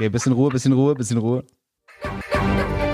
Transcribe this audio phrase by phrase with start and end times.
[0.00, 1.44] Okay, bisschen Ruhe, bisschen Ruhe, bisschen Ruhe.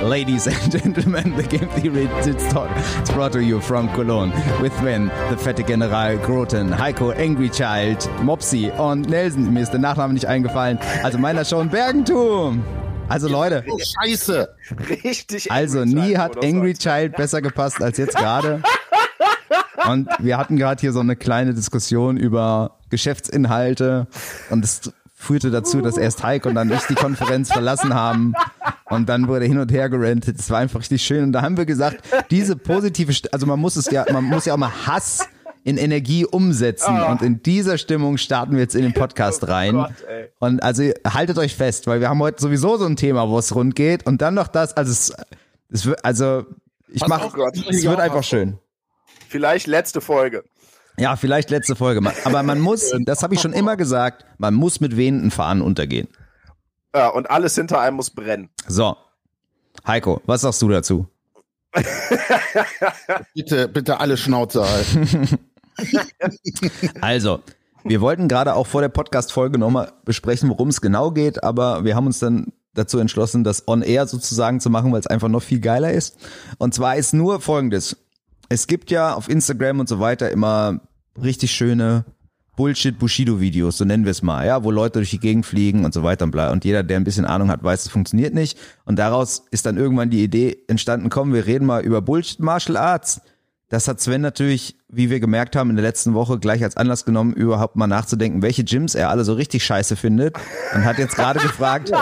[0.03, 2.69] Ladies and gentlemen, the Game Theory Sitz Talk
[3.01, 8.11] is brought to you from Cologne with Sven, the fette General Groten, Heiko, Angry Child,
[8.25, 9.53] Mopsy und Nelson.
[9.55, 10.81] Mir ist der Nachname nicht eingefallen.
[11.05, 12.65] Also meiner schon Bergentum.
[13.09, 14.49] Also Leute, Oh, Scheiße.
[15.05, 15.53] Richtig.
[15.53, 16.75] also nie Child, hat Angry.
[16.75, 18.65] Child besser gepasst als jetzt gerade.
[19.89, 24.09] Und wir hatten gerade hier so eine kleine Diskussion über Geschäftsinhalte
[24.51, 28.35] und es führte dazu, dass erst Heiko und dann ich die Konferenz verlassen haben
[28.85, 30.39] und dann wurde hin und her gerentet.
[30.39, 33.59] Es war einfach richtig schön und da haben wir gesagt, diese positive, St also man
[33.59, 35.27] muss es ja, man muss ja auch mal Hass
[35.65, 39.75] in Energie umsetzen und in dieser Stimmung starten wir jetzt in den Podcast rein.
[39.75, 40.29] Gott, ey.
[40.39, 43.53] Und also haltet euch fest, weil wir haben heute sowieso so ein Thema, wo es
[43.55, 45.13] rund geht und dann noch das, also es,
[45.71, 46.45] es wird, also
[46.89, 47.57] ich Pass mach, auf, Gott.
[47.57, 48.59] es wird einfach schön.
[49.29, 50.45] Vielleicht letzte Folge.
[50.99, 52.01] Ja, vielleicht letzte Folge.
[52.25, 56.09] Aber man muss, das habe ich schon immer gesagt, man muss mit wehenden Fahnen untergehen.
[56.95, 58.49] Ja, und alles hinter einem muss brennen.
[58.67, 58.97] So.
[59.87, 61.07] Heiko, was sagst du dazu?
[63.35, 65.29] Bitte, bitte alle Schnauze halten.
[67.03, 67.41] Also,
[67.85, 71.95] wir wollten gerade auch vor der Podcast-Folge nochmal besprechen, worum es genau geht, aber wir
[71.95, 75.61] haben uns dann dazu entschlossen, das on-air sozusagen zu machen, weil es einfach noch viel
[75.61, 76.17] geiler ist.
[76.57, 77.97] Und zwar ist nur folgendes.
[78.49, 80.81] Es gibt ja auf Instagram und so weiter immer
[81.23, 82.05] richtig schöne
[82.57, 86.03] Bullshit-Bushido-Videos, so nennen wir es mal, ja, wo Leute durch die Gegend fliegen und so
[86.03, 86.51] weiter und bla.
[86.51, 88.59] Und jeder, der ein bisschen Ahnung hat, weiß, es funktioniert nicht.
[88.85, 93.21] Und daraus ist dann irgendwann die Idee entstanden, komm, wir reden mal über Bullshit-Martial Arts.
[93.69, 97.05] Das hat Sven natürlich, wie wir gemerkt haben, in der letzten Woche gleich als Anlass
[97.05, 100.37] genommen, überhaupt mal nachzudenken, welche Gyms er alle so richtig scheiße findet.
[100.75, 101.93] Und hat jetzt gerade gefragt,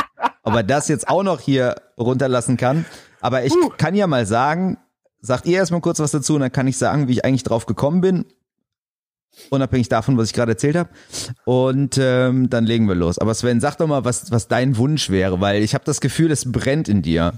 [0.42, 2.85] ob er das jetzt auch noch hier runterlassen kann.
[3.20, 4.77] Aber ich kann ja mal sagen,
[5.20, 7.65] sagt ihr erstmal kurz was dazu und dann kann ich sagen, wie ich eigentlich drauf
[7.65, 8.27] gekommen bin.
[9.51, 10.91] Unabhängig davon, was ich gerade erzählt habe.
[11.45, 13.19] Und ähm, dann legen wir los.
[13.19, 16.31] Aber Sven, sag doch mal, was, was dein Wunsch wäre, weil ich habe das Gefühl,
[16.31, 17.35] es brennt in dir.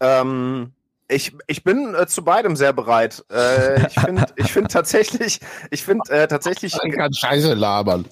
[0.00, 0.72] Ähm,
[1.08, 3.24] ich, ich bin äh, zu beidem sehr bereit.
[3.30, 5.40] Äh, ich finde ich find tatsächlich,
[5.70, 8.06] ich finde äh, tatsächlich, Ich kann Scheiße labern.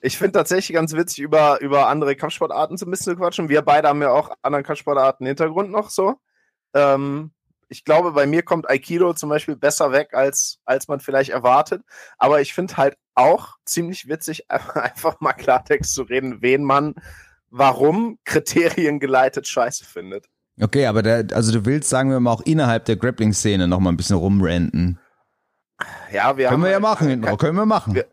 [0.00, 3.48] ich finde tatsächlich ganz witzig, über, über andere Kampfsportarten so ein bisschen zu quatschen.
[3.48, 6.16] Wir beide haben ja auch anderen Kampfsportarten Hintergrund noch so.
[6.74, 7.32] Ähm,
[7.68, 11.82] ich glaube, bei mir kommt Aikido zum Beispiel besser weg, als, als man vielleicht erwartet.
[12.18, 16.94] Aber ich finde halt auch ziemlich witzig, einfach mal Klartext zu reden, wen man
[17.50, 20.26] warum Kriterien geleitet scheiße findet.
[20.60, 23.90] Okay, aber der, also du willst, sagen wir mal, auch innerhalb der Grappling-Szene noch mal
[23.90, 24.98] ein bisschen rumrenten.
[26.12, 27.94] Ja, wir Können haben wir ja halt- machen, hinten, können wir machen.
[27.94, 28.06] Wir-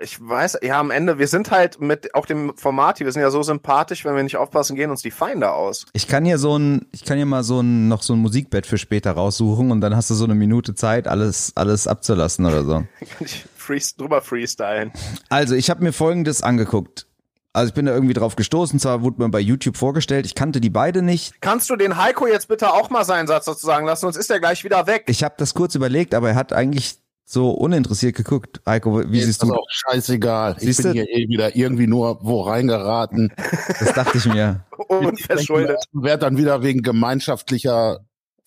[0.00, 3.22] ich weiß, ja, am Ende, wir sind halt mit auch dem Format, hier, wir sind
[3.22, 5.86] ja so sympathisch, wenn wir nicht aufpassen, gehen uns die Feinde aus.
[5.92, 8.66] Ich kann hier so ein, ich kann hier mal so ein, noch so ein Musikbett
[8.66, 12.64] für später raussuchen und dann hast du so eine Minute Zeit, alles, alles abzulassen oder
[12.64, 12.72] so.
[12.74, 12.86] Kann
[13.20, 14.92] ich freest drüber freestylen.
[15.28, 17.06] Also, ich habe mir folgendes angeguckt.
[17.52, 20.60] Also ich bin da irgendwie drauf gestoßen, zwar wurde mir bei YouTube vorgestellt, ich kannte
[20.60, 21.40] die beide nicht.
[21.40, 24.30] Kannst du den Heiko jetzt bitte auch mal seinen Satz dazu sagen lassen, sonst ist
[24.30, 25.04] er gleich wieder weg.
[25.06, 28.60] Ich habe das kurz überlegt, aber er hat eigentlich so uninteressiert geguckt.
[28.64, 29.52] Heiko, wie Mir siehst ist du?
[29.52, 30.54] auch scheißegal.
[30.58, 30.92] Ich Siehst bin du?
[30.94, 33.32] hier eh wieder irgendwie nur wo reingeraten.
[33.80, 34.64] Das dachte ich mir.
[34.88, 35.82] Unverschuldet.
[35.92, 37.98] Werd dann wieder wegen gemeinschaftlicher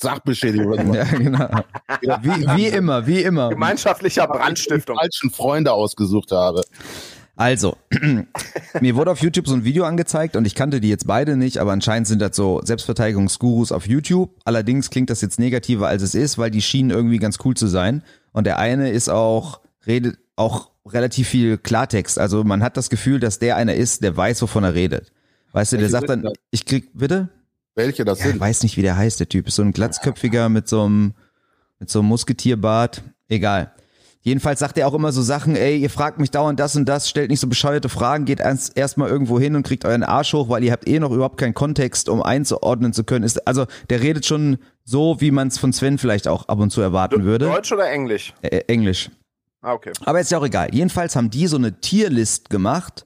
[0.02, 0.94] Sachbeschädigung oder so.
[0.96, 1.50] Ja, genau.
[2.22, 3.50] Wie, wie immer, wie immer.
[3.50, 4.96] Gemeinschaftlicher die Brandstiftung.
[4.98, 6.62] falschen Freunde ausgesucht habe.
[7.36, 7.78] Also,
[8.82, 11.58] mir wurde auf YouTube so ein Video angezeigt und ich kannte die jetzt beide nicht,
[11.58, 14.32] aber anscheinend sind das so Selbstverteidigungsgurus auf YouTube.
[14.44, 17.68] Allerdings klingt das jetzt negativer als es ist, weil die schienen irgendwie ganz cool zu
[17.68, 18.04] sein.
[18.32, 22.20] Und der eine ist auch, redet auch relativ viel Klartext.
[22.20, 25.12] Also man hat das Gefühl, dass der einer ist, der weiß, wovon er redet.
[25.52, 27.30] Weißt du, der Welche sagt dann, ich krieg, bitte?
[27.76, 28.40] Welche das Ja, ich sind?
[28.40, 29.48] weiß nicht, wie der heißt, der Typ.
[29.48, 31.14] Ist so ein glatzköpfiger mit so einem,
[31.80, 33.04] mit so einem Musketierbart.
[33.28, 33.72] Egal.
[34.22, 37.10] Jedenfalls sagt er auch immer so Sachen, ey, ihr fragt mich dauernd das und das,
[37.10, 40.50] stellt nicht so bescheuerte Fragen, geht erst erstmal irgendwo hin und kriegt euren Arsch hoch,
[40.50, 43.24] weil ihr habt eh noch überhaupt keinen Kontext, um einzuordnen zu können.
[43.24, 44.58] Ist, also der redet schon
[44.90, 47.46] so, wie man es von Sven vielleicht auch ab und zu erwarten würde.
[47.46, 48.34] Deutsch oder Englisch?
[48.42, 49.10] Äh, Englisch.
[49.62, 49.92] Ah, okay.
[50.06, 50.70] Aber ist ja auch egal.
[50.74, 53.06] Jedenfalls haben die so eine Tierlist gemacht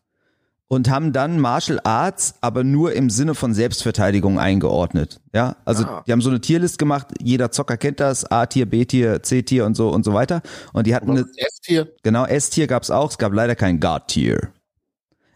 [0.67, 5.19] und haben dann Martial Arts aber nur im Sinne von Selbstverteidigung eingeordnet.
[5.33, 6.03] Ja, also Ah.
[6.07, 7.07] die haben so eine Tierlist gemacht.
[7.21, 8.23] Jeder Zocker kennt das.
[8.31, 10.41] A-Tier, B-Tier, C-Tier und so und so weiter.
[10.71, 11.87] Und die hatten eine, ist S hier?
[12.01, 13.09] genau, S-Tier gab's auch.
[13.11, 14.49] Es gab leider kein God-Tier.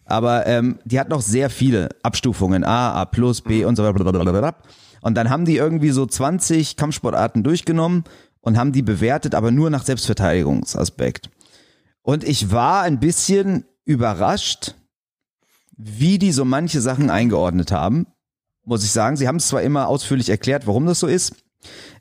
[0.06, 2.64] Aber ähm, die hat noch sehr viele Abstufungen.
[2.64, 4.56] A, A+, B und so weiter.
[5.02, 8.04] Und dann haben die irgendwie so 20 Kampfsportarten durchgenommen
[8.42, 11.30] und haben die bewertet, aber nur nach Selbstverteidigungsaspekt.
[12.02, 14.76] Und ich war ein bisschen überrascht,
[15.78, 18.08] wie die so manche Sachen eingeordnet haben.
[18.66, 19.18] Muss ich sagen.
[19.18, 21.36] Sie haben es zwar immer ausführlich erklärt, warum das so ist.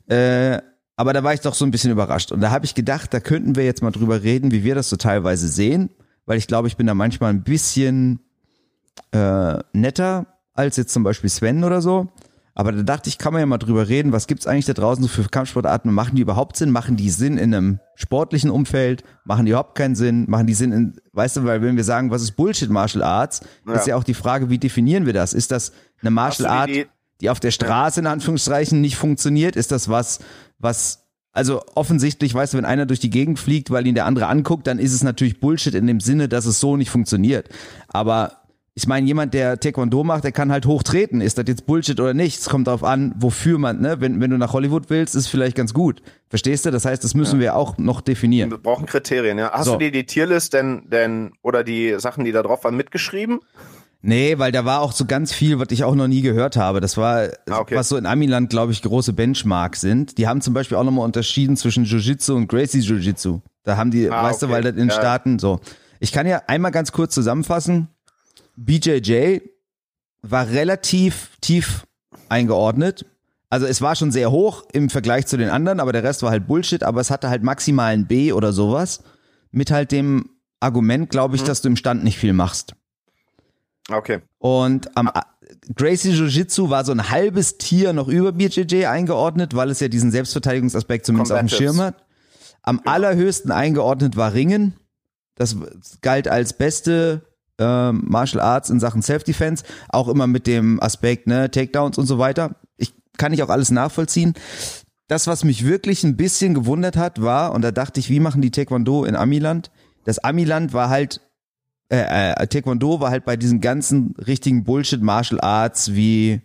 [0.07, 0.59] Äh,
[0.95, 2.31] aber da war ich doch so ein bisschen überrascht.
[2.31, 4.89] Und da habe ich gedacht, da könnten wir jetzt mal drüber reden, wie wir das
[4.89, 5.91] so teilweise sehen.
[6.25, 8.19] Weil ich glaube, ich bin da manchmal ein bisschen
[9.11, 12.07] äh, netter als jetzt zum Beispiel Sven oder so.
[12.59, 15.03] Aber da dachte ich, kann man ja mal drüber reden, was gibt's eigentlich da draußen
[15.03, 15.93] so für Kampfsportarten?
[15.93, 16.71] Machen die überhaupt Sinn?
[16.71, 19.03] Machen die Sinn in einem sportlichen Umfeld?
[19.25, 20.25] Machen die überhaupt keinen Sinn?
[20.27, 23.41] Machen die Sinn in, weißt du, weil wenn wir sagen, was ist Bullshit Martial Arts,
[23.67, 23.73] Ja.
[23.73, 25.33] ist ja auch die Frage, wie definieren wir das?
[25.33, 25.71] Ist das
[26.01, 26.87] eine Martial Art, die-
[27.21, 29.55] die auf der Straße in Anführungsstrichen nicht funktioniert?
[29.55, 30.19] Ist das was,
[30.57, 31.03] was
[31.33, 34.65] also offensichtlich, weißt du, wenn einer durch die Gegend fliegt, weil ihn der andere anguckt,
[34.65, 37.49] dann ist es natürlich Bullshit in dem Sinne, dass es so nicht funktioniert.
[37.87, 38.37] Aber
[38.79, 41.19] ich meine, jemand, der Taekwondo macht, der kann halt hochtreten.
[41.19, 42.39] Ist das jetzt Bullshit oder nicht?
[42.39, 43.99] Es kommt darauf an, wofür man, ne?
[44.01, 46.03] Wenn, wenn du nach Hollywood willst, ist vielleicht ganz gut.
[46.29, 46.69] Verstehst du?
[46.69, 48.51] Das heißt, das müssen wir auch noch definieren.
[48.51, 49.49] Wir brauchen Kriterien, ja.
[49.51, 49.71] Hast So.
[49.73, 53.39] du dir die Tierlist denn, denn, oder die Sachen, die da drauf waren, mitgeschrieben?
[54.03, 56.79] Nee, weil da war auch so ganz viel, was ich auch noch nie gehört habe.
[56.79, 57.75] Das war, Ah, okay.
[57.75, 60.19] was so in Amiland, glaube ich, große Benchmarks sind.
[60.19, 63.39] Die haben zum Beispiel auch nochmal unterschieden zwischen Jiu-Jitsu und Gracie Jiu-Jitsu.
[63.63, 64.53] Da haben die, Ah, weißt du, okay.
[64.55, 64.95] weil das in den Ja.
[64.95, 65.59] Staaten so.
[65.99, 67.87] Ich kann ja einmal ganz kurz zusammenfassen.
[68.57, 69.39] BJJ
[70.21, 71.85] war relativ tief
[72.27, 73.05] eingeordnet.
[73.49, 76.31] Also es war schon sehr hoch im Vergleich zu den anderen, aber der Rest war
[76.31, 79.03] halt Bullshit, aber es hatte halt maximal ein B oder sowas.
[79.51, 81.35] Mit halt dem Argument, glaube Mhm.
[81.35, 82.73] ich, dass du im Stand nicht viel machst.
[83.89, 84.19] Okay.
[84.39, 85.25] Und am A-
[85.75, 90.11] Gracie Jiu-Jitsu war so ein halbes Tier noch über BJJ eingeordnet, weil es ja diesen
[90.11, 91.47] Selbstverteidigungsaspekt zumindest auf dem.
[91.49, 92.03] Schirm hat.
[92.63, 94.73] Am allerhöchsten eingeordnet war Ringen.
[95.35, 95.55] Das
[96.01, 97.21] galt als beste
[97.59, 102.19] ähm, Martial Arts in Sachen Self-Defense, auch immer mit dem Aspekt, ne, Takedowns und so
[102.19, 102.55] weiter.
[102.77, 104.33] Ich kann ich auch alles nachvollziehen.
[105.07, 108.41] Das, was mich wirklich ein bisschen gewundert hat, war, und da dachte ich, wie machen
[108.41, 109.71] die Taekwondo in Amiland?
[110.03, 111.21] Das Amiland war halt
[111.89, 116.41] äh, äh, Taekwondo war halt bei diesen ganzen richtigen Bullshit Martial Arts wie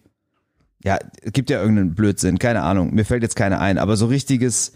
[0.85, 0.99] ja,
[1.32, 4.73] gibt ja irgendeinen Blödsinn, keine Ahnung, mir fällt jetzt keine ein, aber so richtiges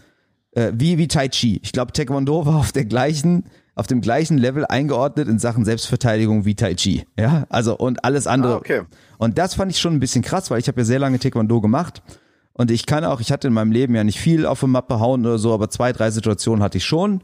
[0.51, 1.59] äh, wie wie Tai Chi.
[1.63, 3.45] Ich glaube Taekwondo war auf der gleichen
[3.77, 7.45] auf dem gleichen Level eingeordnet in Sachen Selbstverteidigung wie Tai Chi, ja?
[7.49, 8.55] Also und alles andere.
[8.55, 8.81] Ah, okay.
[9.19, 11.61] Und das fand ich schon ein bisschen krass, weil ich habe ja sehr lange Taekwondo
[11.61, 12.01] gemacht
[12.53, 14.99] und ich kann auch, ich hatte in meinem Leben ja nicht viel auf die Mappe
[14.99, 17.21] hauen oder so, aber zwei, drei Situationen hatte ich schon.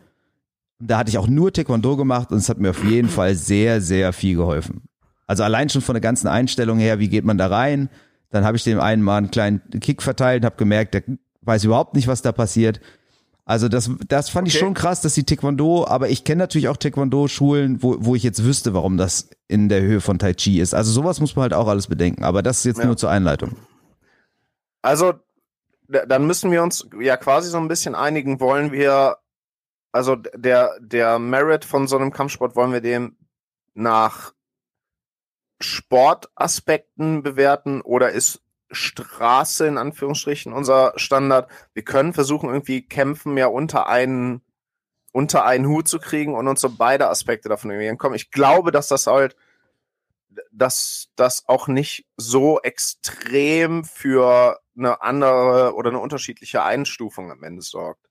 [0.79, 3.81] Da hatte ich auch nur Taekwondo gemacht und es hat mir auf jeden Fall sehr,
[3.81, 4.83] sehr viel geholfen.
[5.25, 7.89] Also allein schon von der ganzen Einstellung her, wie geht man da rein?
[8.29, 11.03] Dann habe ich dem einen mal einen kleinen Kick verteilt, habe gemerkt, der
[11.41, 12.79] weiß überhaupt nicht, was da passiert.
[13.45, 14.63] Also das, das fand ich Okay.
[14.65, 18.43] schon krass, dass die Taekwondo, aber ich kenne natürlich auch Taekwondo-Schulen, wo, wo ich jetzt
[18.43, 20.73] wüsste, warum das in der Höhe von Tai Chi ist.
[20.73, 22.23] Also sowas muss man halt auch alles bedenken.
[22.23, 22.85] Aber das ist jetzt Ja.
[22.85, 23.55] nur zur Einleitung.
[24.81, 25.13] Also,
[25.87, 29.17] dann müssen wir uns ja quasi so ein bisschen einigen, wollen wir,
[29.91, 33.17] also der, der Merit von so einem Kampfsport, wollen wir den
[33.73, 34.33] nach
[35.61, 38.41] Sportaspekten bewerten oder ist
[38.73, 41.49] Straße in Anführungsstrichen unser Standard?
[41.73, 44.41] Wir können versuchen, irgendwie Kämpfen ja unter einen,
[45.11, 48.15] unter einen Hut zu kriegen und uns so beide Aspekte davon irgendwie entkommen.
[48.15, 49.35] Ich glaube, dass das halt,
[50.51, 57.61] dass das auch nicht so extrem für eine andere oder eine unterschiedliche Einstufung am Ende
[57.61, 58.09] sorgt.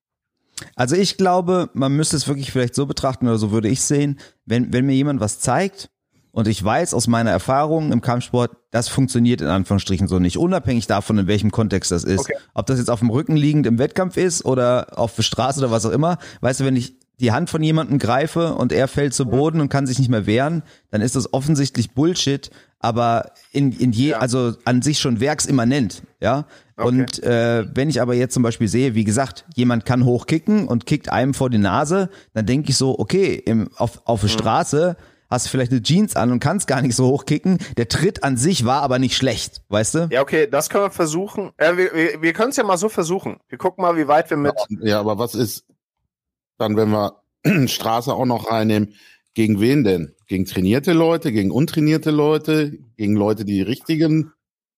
[0.77, 4.21] Also ich glaube, man müsste es wirklich vielleicht so betrachten oder so würde ich sehen,
[4.45, 5.91] wenn, wenn mir jemand was zeigt
[6.33, 10.87] und ich weiß aus meiner Erfahrung im Kampfsport, das funktioniert in Anführungsstrichen so nicht, unabhängig
[10.87, 12.21] davon, in welchem Kontext das ist.
[12.21, 12.35] Okay.
[12.55, 15.71] Ob das jetzt auf dem Rücken liegend im Wettkampf ist oder auf der Straße oder
[15.71, 16.19] was auch immer.
[16.41, 19.69] Weißt du, wenn ich die Hand von jemandem greife und er fällt zu Boden und
[19.69, 22.51] kann sich nicht mehr wehren, dann ist das offensichtlich Bullshit,
[22.81, 24.19] aber in, in je, Ja.
[24.19, 26.47] also an sich schon werksimmanent, ja.
[26.77, 26.89] Okay.
[26.89, 30.87] Und äh, wenn ich aber jetzt zum Beispiel sehe, wie gesagt, jemand kann hochkicken und
[30.87, 34.97] kickt einem vor die Nase, dann denke ich so, okay, im, auf, auf der Straße
[35.33, 37.59] hast du vielleicht eine Jeans an und kannst gar nicht so hochkicken.
[37.77, 40.09] Der Tritt an sich war aber nicht schlecht, weißt du?
[40.11, 41.51] Ja, okay, das können wir versuchen.
[41.59, 43.39] Ja, wir wir, wir können es ja mal so versuchen.
[43.49, 44.55] Wir gucken mal, wie weit wir mit.
[44.83, 45.65] Ja, aber was ist
[46.59, 47.23] dann, wenn wir
[47.67, 48.95] Straße auch noch reinnehmen?
[49.35, 50.15] Gegen wen denn?
[50.27, 54.33] Gegen trainierte Leute, gegen untrainierte Leute, gegen Leute, die richtigen?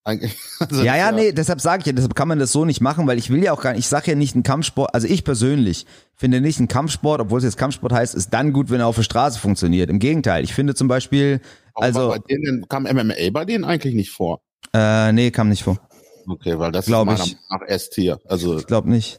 [0.60, 3.06] Also Ja, ja, nee, deshalb sage ich ja, deshalb kann man das so nicht machen,
[3.06, 5.24] weil ich will ja auch gar nicht, ich sage ja nicht ein Kampfsport, also ich
[5.24, 8.86] persönlich finde nicht ein Kampfsport, obwohl es jetzt Kampfsport heißt, ist dann gut, wenn er
[8.86, 9.90] auf der Straße funktioniert.
[9.90, 11.40] Im Gegenteil, ich finde zum Beispiel,
[11.74, 14.40] Aber also, bei denen kam MMA bei denen eigentlich nicht vor.
[14.74, 15.78] äh, nee, kam nicht vor.
[16.26, 17.36] Okay, weil das Glaub ist meiner ich.
[17.36, 18.18] Meinung nach S-Tier.
[18.26, 19.18] Also Ich glaube nicht.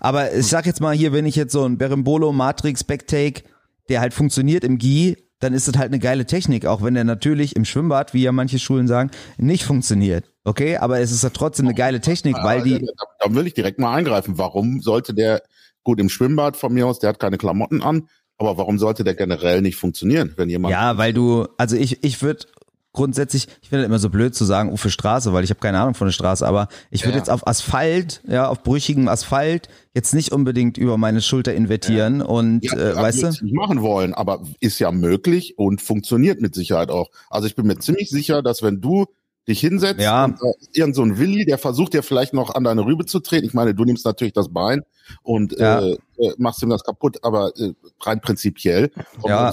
[0.00, 3.42] Aber ich sag jetzt mal hier, wenn ich jetzt so ein Berimbolo Matrix Backtake,
[3.88, 7.02] der halt funktioniert im Gi, dann ist das halt eine geile Technik, auch wenn der
[7.02, 10.30] natürlich im Schwimmbad, wie ja manche Schulen sagen, nicht funktioniert.
[10.44, 13.54] Okay, aber es ist ja trotzdem eine geile Technik, weil die, da, da will ich
[13.54, 14.38] direkt mal eingreifen.
[14.38, 15.42] Warum sollte der
[15.82, 18.08] gut im Schwimmbad von mir aus, der hat keine Klamotten an,
[18.38, 22.22] aber warum sollte der generell nicht funktionieren, wenn jemand ja, weil du, also ich, ich
[22.22, 22.46] würde
[22.92, 25.80] grundsätzlich, ich finde immer so blöd zu sagen, oh, für Straße, weil ich habe keine
[25.80, 27.18] Ahnung von der Straße, aber ich würde Ja.
[27.18, 32.64] jetzt auf Asphalt, ja, auf brüchigem Asphalt jetzt nicht unbedingt über meine Schulter invertieren und
[32.64, 33.26] Ja, äh, ja, weißt du?
[33.28, 37.08] nicht machen wollen, aber ist ja möglich und funktioniert mit Sicherheit auch.
[37.30, 39.06] Also ich bin mir ziemlich sicher, dass wenn du
[39.48, 40.24] dich hinsetzt Ja.
[40.24, 43.18] und äh, irgend so ein Willi, der versucht dir vielleicht noch an deine Rübe zu
[43.20, 43.44] treten.
[43.46, 44.82] Ich meine, du nimmst natürlich das Bein
[45.22, 45.80] und Ja.
[45.80, 47.72] äh, äh, machst ihm das kaputt, aber äh,
[48.02, 48.90] rein prinzipiell.
[49.26, 49.52] Ja,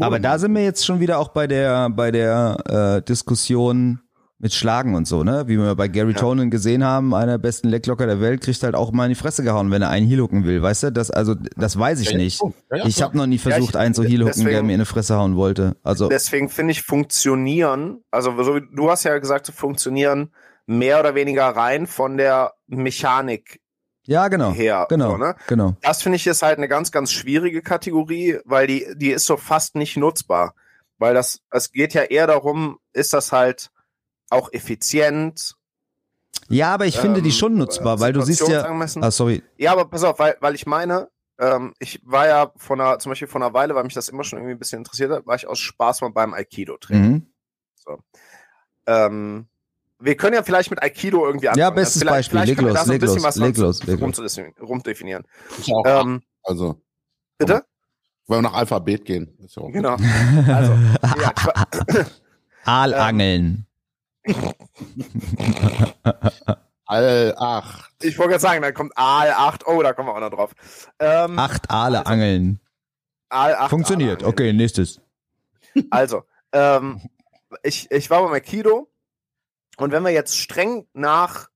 [0.00, 4.00] Aber da sind wir jetzt schon wieder auch bei der bei der äh, Diskussion
[4.44, 5.44] mit Schlagen und so, ne?
[5.48, 6.18] Wie wir bei Gary Ja.
[6.18, 9.14] Tonin gesehen haben, einer der besten Lecklocker der Welt, kriegt halt auch mal in die
[9.14, 10.92] Fresse gehauen, wenn er einen Heelhooken will, weißt du?
[10.92, 12.42] Das also das weiß ich Ja, ja, nicht.
[12.42, 14.84] Ja, ja, ich habe noch nie versucht, ich- einen zu Heelhooken, der mir in die
[14.84, 15.76] Fresse hauen wollte.
[15.82, 20.30] Also Deswegen finde ich funktionieren, also so wie du hast ja gesagt, zu funktionieren
[20.66, 23.60] mehr oder weniger rein von der Mechanik
[24.06, 24.52] ja, genau.
[24.52, 24.84] her.
[24.90, 25.12] Genau.
[25.12, 25.36] So, ne?
[25.46, 25.74] Genau.
[25.80, 29.38] Das finde ich ist halt eine ganz, ganz schwierige Kategorie, weil die, die ist so
[29.38, 30.54] fast nicht nutzbar.
[30.98, 33.70] Weil das, es geht ja eher darum, ist das halt
[34.34, 35.54] auch effizient.
[36.48, 38.64] Ja, aber ich finde die ähm, schon nutzbar, weil du siehst ja.
[39.00, 39.42] Ah, sorry.
[39.56, 43.10] Ja, aber pass auf, weil, weil ich meine, ähm, ich war ja von einer, zum
[43.10, 45.36] Beispiel von einer Weile, weil mich das immer schon irgendwie ein bisschen interessiert hat, war
[45.36, 47.12] ich aus Spaß mal beim Aikido-Training.
[47.12, 47.26] Mhm.
[48.86, 49.46] Ähm,
[49.98, 51.60] wir können ja vielleicht mit Aikido irgendwie anfangen.
[51.60, 52.40] Ja, bestes vielleicht, Beispiel.
[52.40, 54.68] Vielleicht Leg los, da so ein leg bisschen los, was leg los, leg los.
[54.68, 55.24] rumdefinieren.
[55.64, 56.82] Ja auch, Ähm, also,
[57.38, 57.64] bitte?
[58.26, 59.36] wenn wir nach Alphabet gehen.
[59.42, 59.96] Ist ja auch Genau.
[60.46, 60.72] Also,
[61.02, 61.32] ja,
[62.64, 63.66] Aalangeln.
[66.86, 69.66] All, ach, ich wollte gerade sagen, da kommt Aal 8.
[69.66, 70.54] Oh, da kommen wir auch noch drauf.
[70.98, 72.60] Ähm, Acht Aale angeln.
[73.30, 73.70] Aal 8.
[73.70, 74.22] Funktioniert.
[74.22, 74.28] Aal.
[74.30, 75.00] Okay, nächstes.
[75.90, 77.00] Also, ähm,
[77.62, 78.90] ich, ich war beim Aikido
[79.76, 81.48] und wenn wir jetzt streng nach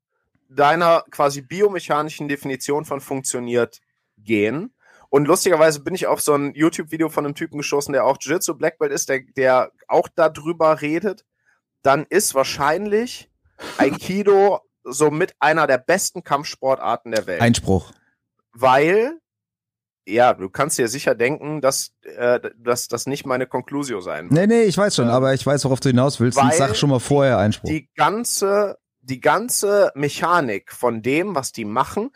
[0.49, 3.81] deiner quasi biomechanischen Definition von funktioniert
[4.17, 4.75] gehen,
[5.11, 8.55] und lustigerweise bin ich auf so ein YouTube-Video von einem Typen gestoßen, der auch Jiu-Jitsu
[8.55, 11.25] Black Belt ist, der, der auch darüber redet,
[11.82, 13.30] dann ist wahrscheinlich
[13.78, 17.92] Aikido so mit einer der besten Kampfsportarten der Welt Einspruch.
[18.52, 19.18] weil,
[20.06, 24.32] ja, du kannst dir sicher denken, dass, äh, dass das nicht meine Conclusio sein wird.
[24.32, 26.38] Nee, nee, ich weiß schon, aber ich weiß, worauf du hinaus willst.
[26.38, 27.68] Und weil sag schon mal vorher Einspruch.
[27.68, 32.11] Die ganze, die ganze Mechanik von dem, was die machen,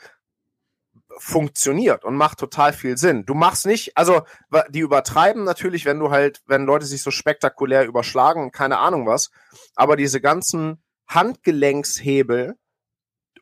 [1.19, 3.25] funktioniert und macht total viel Sinn.
[3.25, 4.23] Du machst nicht, also
[4.71, 9.31] die übertreiben natürlich, wenn du halt, wenn Leute sich so spektakulär überschlagen keine Ahnung was,
[9.75, 12.57] aber diese ganzen Handgelenkshebel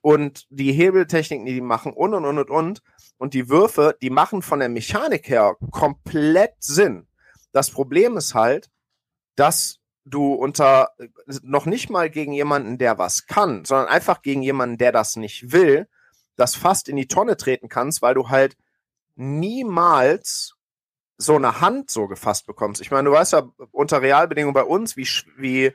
[0.03, 2.83] und die Hebeltechniken, die die machen und und und und und
[3.19, 7.07] und die Würfe, die machen von der Mechanik her komplett Sinn.
[7.53, 8.71] Das Problem ist halt,
[9.37, 10.91] dass du unter
[11.43, 15.53] noch nicht mal gegen jemanden, der was kann, sondern einfach gegen jemanden, der das nicht
[15.53, 15.87] will,
[16.41, 18.57] das fast in die Tonne treten kannst, weil du halt
[19.17, 20.55] niemals
[21.19, 22.81] so eine Hand so gefasst bekommst.
[22.81, 25.07] Ich meine, du weißt ja unter Realbedingungen bei uns, wie,
[25.37, 25.73] wie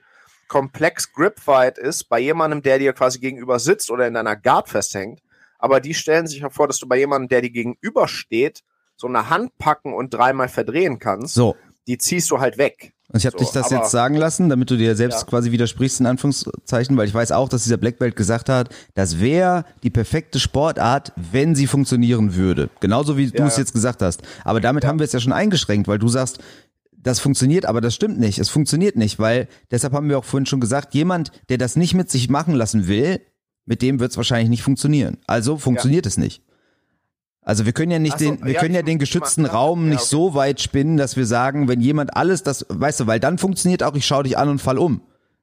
[0.47, 5.21] komplex Gripfight ist bei jemandem, der dir quasi gegenüber sitzt oder in deiner Guard festhängt.
[5.59, 8.63] Aber die stellen sich ja vor, dass du bei jemandem, der dir gegenüber steht,
[8.95, 11.35] so eine Hand packen und dreimal verdrehen kannst.
[11.35, 11.55] So,
[11.87, 12.94] Die ziehst du halt weg.
[13.09, 15.25] Und ich habe So, dich das aber- jetzt sagen lassen, damit du dir selbst Ja.
[15.27, 19.19] quasi widersprichst, in Anführungszeichen, weil ich weiß auch, dass dieser Black Belt gesagt hat, das
[19.19, 22.69] wäre die perfekte Sportart, wenn sie funktionieren würde.
[22.79, 23.61] Genauso wie du Ja, es ja.
[23.61, 24.21] jetzt gesagt hast.
[24.43, 26.39] Aber damit haben wir es ja schon eingeschränkt, weil du sagst,
[26.97, 28.39] das funktioniert, aber das stimmt nicht.
[28.39, 31.93] Es funktioniert nicht, weil deshalb haben wir auch vorhin schon gesagt, jemand, der das nicht
[31.93, 33.21] mit sich machen lassen will,
[33.67, 35.17] mit dem wird es wahrscheinlich nicht funktionieren.
[35.27, 36.41] Also funktioniert es nicht.
[37.47, 39.45] Also wir können ja nicht so, den, wir ja, können ja ich- den ich geschützten
[39.45, 40.07] ja, Raum ja, nicht okay.
[40.09, 43.83] so weit spinnen, dass wir sagen, wenn jemand alles das, weißt du, weil dann funktioniert
[43.83, 45.01] auch, ich schau dich an und fall um.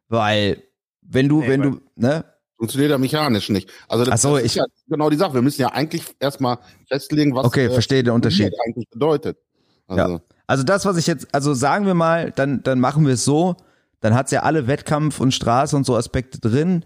[0.08, 0.62] Weil,
[1.00, 2.24] wenn du, Nee, wenn du, ne?
[2.58, 3.70] funktioniert ja mechanisch nicht.
[3.88, 5.34] Also das, so, das ist ich- ja genau die Sache.
[5.34, 8.52] Wir müssen ja eigentlich erstmal festlegen, was Okay, verstehe den Unterschied.
[8.66, 9.38] eigentlich bedeutet.
[9.86, 13.24] Also, Also das, was ich jetzt, also sagen wir mal, dann, dann machen wir es
[13.24, 13.56] so,
[14.00, 16.84] dann hat's ja alle Wettkampf und Straße und so Aspekte drin.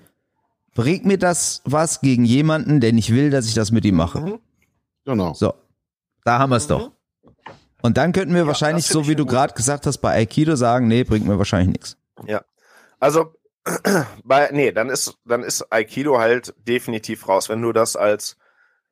[0.75, 4.20] Bringt mir das was gegen jemanden, der nicht will, dass ich das mit ihm mache?
[4.20, 4.38] Mhm.
[5.07, 5.33] Genau.
[5.33, 5.55] So,
[6.25, 6.93] da haben wir es doch.
[7.81, 10.13] Und dann könnten wir wahrscheinlich, das find so wie ja du gerade gesagt hast, bei
[10.13, 11.97] Aikido sagen, nee, bringt mir wahrscheinlich nichts.
[12.99, 13.35] Also,
[14.25, 18.37] bei, nee, dann ist, dann ist Aikido halt definitiv raus, wenn du das als,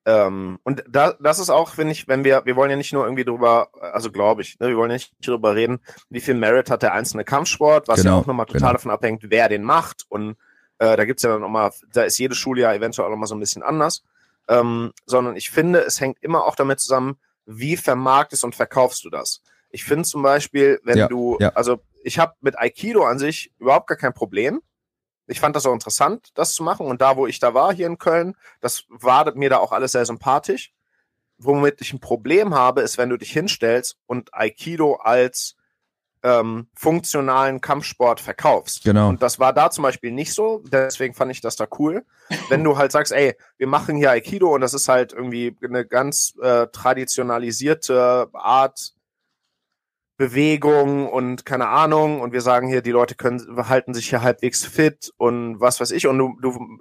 [0.06, 3.04] ähm, und da, das ist auch, finde ich, wenn wir, wir wollen ja nicht nur
[3.04, 5.80] irgendwie drüber, also glaube ich, ne, wir wollen ja nicht drüber reden,
[6.11, 8.73] wie viel Merit hat der einzelne Kampfsport, was Genau, ja auch nochmal total genau.
[8.73, 10.37] davon abhängt, wer den macht und
[10.78, 13.40] äh, da gibt's ja dann nochmal, da ist jedes Schuljahr eventuell auch nochmal so ein
[13.40, 14.02] bisschen anders,
[14.48, 19.10] ähm, sondern ich finde, es hängt immer auch damit zusammen, wie vermarktest und verkaufst du
[19.10, 19.42] das.
[19.70, 21.50] Ich finde zum Beispiel, wenn Ja, du, ja.
[21.50, 24.62] also ich habe mit Aikido an sich überhaupt gar kein Problem.
[25.26, 26.86] Ich fand das auch interessant, das zu machen.
[26.86, 29.92] Und da, wo ich da war, hier in Köln, das war mir da auch alles
[29.92, 30.72] sehr sympathisch.
[31.38, 35.56] Womit ich ein Problem habe, ist, wenn du dich hinstellst und Aikido als
[36.24, 38.82] ähm, funktionalen Kampfsport verkaufst.
[38.82, 39.10] Genau.
[39.10, 42.04] Und das war da zum Beispiel nicht so, deswegen fand ich das da cool.
[42.48, 45.86] Wenn du halt sagst, ey, wir machen hier Aikido und das ist halt irgendwie eine
[45.86, 48.94] ganz äh, traditionalisierte Art
[50.16, 54.64] Bewegung und keine Ahnung und wir sagen hier, die Leute können halten sich hier halbwegs
[54.64, 56.78] fit und was weiß ich und du, du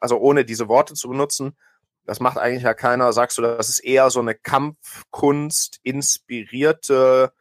[0.00, 1.56] also ohne diese Worte zu benutzen,
[2.04, 7.32] das macht eigentlich ja keiner, sagst du, das ist eher so eine Kampfkunst inspirierte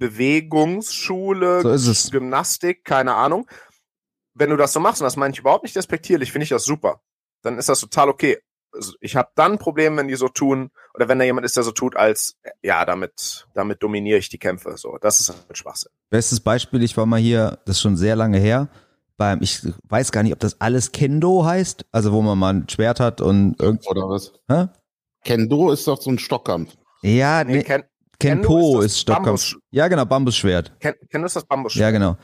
[0.00, 2.10] Bewegungsschule, So ist es.
[2.10, 3.46] Gymnastik, keine Ahnung.
[4.34, 6.64] Wenn du das so machst, und das meine ich überhaupt nicht despektierlich, finde ich das
[6.64, 7.00] super.
[7.42, 8.38] Dann ist das total okay.
[8.72, 11.56] Also ich habe dann ein Problem, wenn die so tun, oder wenn da jemand ist,
[11.56, 14.76] der so tut, als ja, damit, damit dominiere ich die Kämpfe.
[14.76, 15.90] So, das ist halt Schwachsinn.
[16.08, 18.68] Bestes Beispiel, ich war mal hier, das ist schon sehr lange her,
[19.16, 22.68] beim, ich weiß gar nicht, ob das alles Kendo heißt, also wo man mal ein
[22.68, 24.32] Schwert hat und irgend, Oder was?
[24.48, 24.68] hä?
[25.24, 26.72] Kendo ist doch so ein Stockkampf.
[27.02, 27.82] Ja, Nee, nee, Ken,
[28.20, 29.26] Kenpo ist Stockkampf.
[29.26, 30.72] Bambus- Ja, genau, Bambusschwert.
[30.80, 31.74] Ken, Ken ist das Bambus.
[31.74, 32.16] Ja, genau.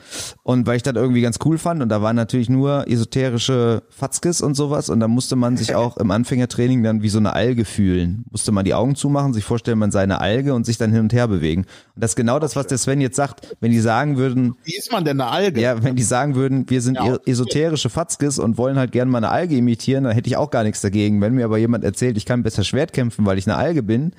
[0.43, 4.41] Und weil ich das irgendwie ganz cool fand und da waren natürlich nur esoterische Fatzkes
[4.41, 7.65] und sowas und da musste man sich auch im Anfängertraining dann wie so eine Alge
[7.65, 8.23] fühlen.
[8.31, 11.01] Musste man die Augen zumachen, sich vorstellen, man sei eine Alge und sich dann hin
[11.01, 11.61] und her bewegen.
[11.95, 13.55] Und das ist genau das, was der Sven jetzt sagt.
[13.59, 15.61] Wenn die sagen würden, Wie ist man denn eine Alge?
[15.61, 17.15] ja, wenn die sagen würden, wir sind Ja.
[17.15, 20.51] e- esoterische Fatzkes und wollen halt gerne mal eine Alge imitieren, dann hätte ich auch
[20.51, 21.21] gar nichts dagegen.
[21.21, 24.11] Wenn mir aber jemand erzählt, ich kann besser Schwert kämpfen, weil ich eine Alge bin,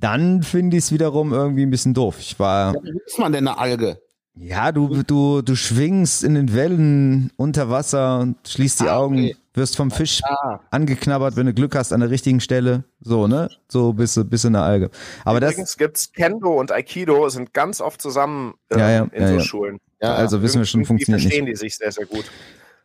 [0.00, 2.16] dann finde ich es wiederum irgendwie ein bisschen doof.
[2.20, 4.00] Ich war, Wie ist man denn eine Alge?
[4.38, 9.16] ja, du, du, du schwingst in den Wellen unter Wasser und schließt die Ah, Augen,
[9.16, 9.36] okay.
[9.54, 10.60] wirst vom Fisch Ah.
[10.70, 12.84] angeknabbert, wenn du Glück hast an der richtigen Stelle.
[13.00, 13.48] So, ne?
[13.68, 14.90] So bist du, bist du eine Alge.
[15.24, 19.22] Aber das, Übrigens gibt's Kendo und Aikido sind ganz oft zusammen äh, Ja, ja, in
[19.22, 19.40] ja, so ja.
[19.40, 19.78] Schulen.
[20.02, 21.32] Ja, also wissen wir schon, funktioniert nicht.
[21.32, 22.26] verstehen die sich sehr, sehr gut.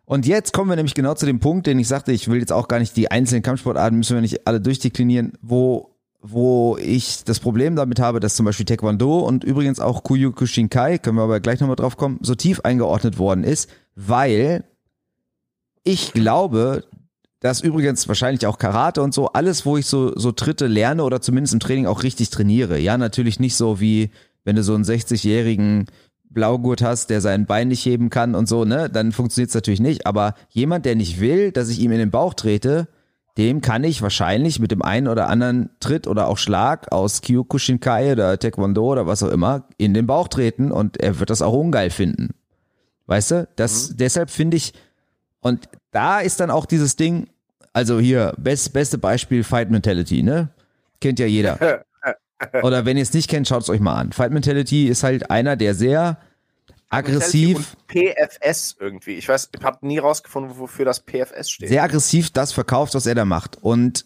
[0.05, 2.53] Und jetzt kommen wir nämlich genau zu dem Punkt, den ich sagte, ich will jetzt
[2.53, 5.90] auch gar nicht die einzelnen Kampfsportarten, müssen wir nicht alle durchdeklinieren, wo,
[6.21, 11.17] wo ich das Problem damit habe, dass zum Beispiel Taekwondo und übrigens auch Kyokushinkai, können
[11.17, 14.63] wir aber gleich nochmal drauf kommen, so tief eingeordnet worden ist, weil
[15.83, 16.83] ich glaube,
[17.39, 21.21] dass übrigens wahrscheinlich auch Karate und so, alles, wo ich so, so Tritte lerne oder
[21.21, 22.77] zumindest im Training auch richtig trainiere.
[22.77, 24.11] Ja, natürlich nicht so wie,
[24.43, 25.87] wenn du so einen 60-jährigen
[26.29, 30.05] Blaugurt hast, der sein Bein nicht heben kann und so, ne, dann funktioniert's natürlich nicht.
[30.05, 32.87] Aber jemand, der nicht will, dass ich ihm in den Bauch trete,
[33.37, 38.11] dem kann ich wahrscheinlich mit dem einen oder anderen Tritt oder auch Schlag aus Kyokushinkai
[38.11, 41.53] oder Taekwondo oder was auch immer in den Bauch treten und er wird das auch
[41.53, 42.31] ungeil finden.
[43.07, 43.47] Weißt du?
[43.55, 44.73] Das, deshalb finde ich,
[45.39, 47.27] und da ist dann auch dieses Ding,
[47.73, 50.49] also hier, best, beste Beispiel Fight Mentality, ne?
[50.99, 51.83] Kennt ja jeder.
[52.63, 54.11] Oder wenn ihr es nicht kennt, schaut es euch mal an.
[54.11, 56.17] Fight Mentality ist halt einer, der sehr
[56.91, 59.13] aggressiv, Und PFS irgendwie.
[59.15, 61.69] Ich weiß, ich habe nie rausgefunden, wofür das PFS steht.
[61.69, 63.57] sehr aggressiv das verkauft, was er da macht.
[63.61, 64.05] Und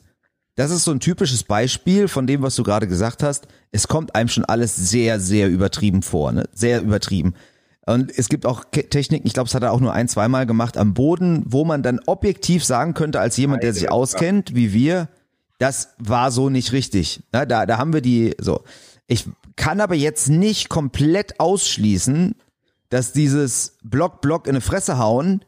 [0.55, 3.47] das ist so ein typisches Beispiel von dem, was du gerade gesagt hast.
[3.71, 6.47] Es kommt einem schon alles sehr, sehr übertrieben vor, ne?
[6.53, 7.33] Sehr übertrieben.
[7.85, 10.45] Und es gibt auch Ke- Techniken, ich glaube, es hat er auch nur ein, zweimal
[10.45, 14.73] gemacht am Boden, wo man dann objektiv sagen könnte, als jemand, der sich auskennt, wie
[14.73, 15.07] wir,
[15.59, 17.21] das war so nicht richtig.
[17.31, 18.63] Na, da, da haben wir die, so.
[19.07, 22.33] Ich kann aber jetzt nicht komplett ausschließen,
[22.95, 25.43] dass dieses Block, Block in eine Fresse hauen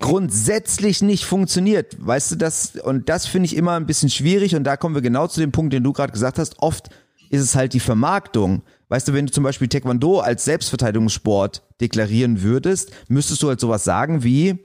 [0.00, 1.96] grundsätzlich nicht funktioniert.
[2.04, 5.00] Weißt du, das, und das finde ich immer ein bisschen schwierig und da kommen wir
[5.00, 6.58] genau zu dem Punkt, den du gerade gesagt hast.
[6.58, 6.90] Oft
[7.30, 8.62] ist es halt die Vermarktung.
[8.88, 13.84] Weißt du, wenn du zum Beispiel Taekwondo als Selbstverteidigungssport deklarieren würdest, müsstest du halt sowas
[13.84, 14.58] sagen wie,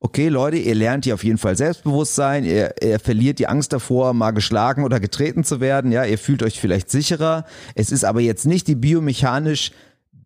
[0.00, 4.14] okay Leute, ihr lernt hier auf jeden Fall Selbstbewusstsein, ihr, ihr verliert die Angst davor,
[4.14, 7.44] mal geschlagen oder getreten zu werden, ja, ihr fühlt euch vielleicht sicherer.
[7.74, 9.72] Es ist aber jetzt nicht die biomechanisch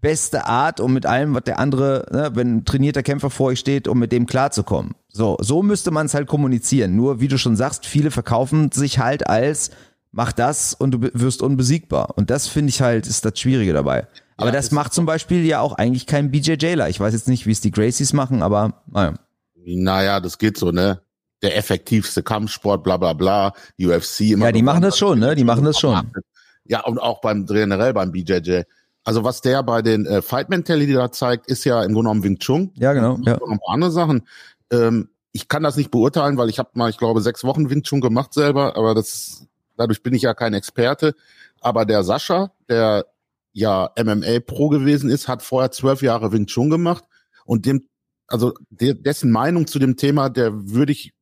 [0.00, 3.60] beste Art, um mit allem, was der andere, ne, wenn ein trainierter Kämpfer vor euch
[3.60, 4.94] steht, um mit dem klarzukommen.
[5.08, 6.96] So, so müsste man es halt kommunizieren.
[6.96, 9.70] Nur, wie du schon sagst, viele verkaufen sich halt als,
[10.12, 12.16] mach das und du wirst unbesiegbar.
[12.16, 14.06] Und das finde ich halt, ist das Schwierige dabei.
[14.36, 16.88] Aber Ja, das macht zum Beispiel ja auch eigentlich kein BJJler.
[16.88, 19.14] Ich weiß jetzt nicht, wie es die Gracies machen, aber naja.
[19.54, 21.02] Naja, das geht so, ne?
[21.42, 24.46] Der effektivste Kampfsport, bla bla bla, UFC immer.
[24.46, 25.34] Ja, die machen das schon, ne?
[25.34, 26.10] Die machen das schon.
[26.64, 28.62] Ja, und auch beim generell beim BJJ.
[29.04, 32.22] Also was der bei den äh, Fight Mentality da zeigt, ist ja im Grunde genommen
[32.22, 32.72] Wing Chun.
[32.74, 33.18] Ja, genau.
[33.22, 33.34] Ja.
[33.34, 34.26] Und noch ein paar andere Sachen.
[34.70, 37.82] Ähm, ich kann das nicht beurteilen, weil ich habe mal, ich glaube, sechs Wochen Wing
[37.82, 41.14] Chun gemacht selber, aber das dadurch bin ich ja kein Experte.
[41.60, 43.06] Aber der Sascha, der
[43.52, 47.04] ja MMA Pro gewesen ist, hat vorher zwölf Jahre Wing Chun gemacht
[47.44, 47.88] und dem,
[48.26, 51.12] also der, dessen Meinung zu dem Thema, der würde ich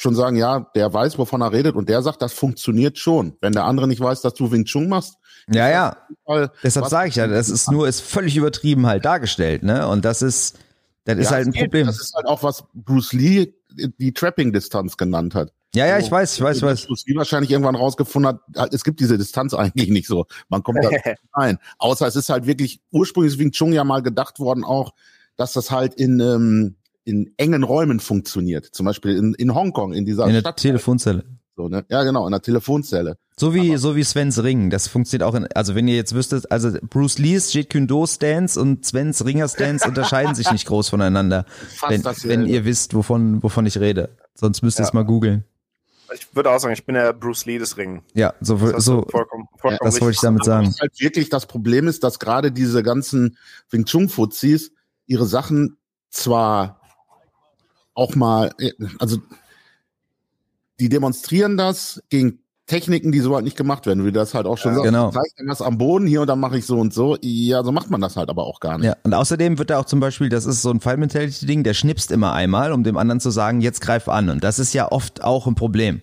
[0.00, 3.36] schon sagen, ja, der weiß, wovon er redet und der sagt, das funktioniert schon.
[3.40, 5.16] Wenn der andere nicht weiß, dass du Wing Chun machst,
[5.52, 5.96] Ja, ja.
[6.24, 9.86] weil Deshalb sage ich ja, das ist nur, ist völlig übertrieben halt dargestellt, ne?
[9.88, 10.58] Und das ist,
[11.04, 11.62] das ist Ja, halt ein geht.
[11.64, 11.86] Problem.
[11.86, 13.52] Das ist halt auch, was Bruce Lee
[13.98, 15.52] die Trapping-Distanz genannt hat.
[15.74, 16.86] Ja, ja, ich weiß, ich weiß, ich weiß.
[16.86, 20.26] Bruce Lee wahrscheinlich irgendwann rausgefunden hat, es gibt diese Distanz eigentlich nicht so.
[20.48, 20.88] Man kommt da
[21.34, 21.58] rein.
[21.78, 24.94] Außer es ist halt wirklich ursprünglich Wing Chun ja mal gedacht worden auch,
[25.36, 26.74] dass das halt in, ähm,
[27.10, 28.66] in engen Räumen funktioniert.
[28.66, 30.56] Zum Beispiel in, in Hongkong, in dieser In der Stadt.
[30.58, 31.24] Telefonzelle.
[31.56, 31.84] So, ne?
[31.88, 33.16] Ja, genau, in der Telefonzelle.
[33.38, 34.70] So wie, so wie Svens Ring.
[34.70, 38.06] Das funktioniert auch in, also wenn ihr jetzt wüsstet, also Bruce Lees Jeet Kune Do
[38.06, 41.44] Stance und Svens Ringer Stance unterscheiden sich nicht groß voneinander.
[41.76, 44.10] Fast Wenn, wenn ihr wisst, wovon, wovon ich rede.
[44.34, 44.94] Sonst müsst ihr es Ja.
[44.94, 45.44] mal googeln.
[46.14, 48.02] Ich würde auch sagen, ich bin der Bruce Lee des Ringen.
[48.14, 50.74] Ja, so, Das so, vollkommen, vollkommen das wollte ich damit sagen.
[50.80, 53.36] halt wirklich das Problem ist, dass gerade diese ganzen
[53.70, 54.72] Wing Chun Fuzis
[55.06, 55.76] ihre Sachen
[56.10, 56.79] zwar
[58.00, 59.18] auch mal, äh, also
[60.80, 64.56] die demonstrieren das gegen Techniken, die so halt nicht gemacht werden, wie das halt auch
[64.56, 64.86] schon Ja, sagst.
[64.86, 65.10] genau.
[65.10, 67.16] Dann was am Boden, hier und dann mache ich so und so.
[67.20, 68.86] Ja, so macht man das halt aber auch gar nicht.
[68.86, 71.64] Ja, und außerdem wird da auch zum Beispiel, das ist so ein Fight Mentality Ding,
[71.64, 74.30] der schnipst immer einmal, um dem anderen zu sagen, jetzt greif an.
[74.30, 76.00] Und das ist ja oft auch ein Problem.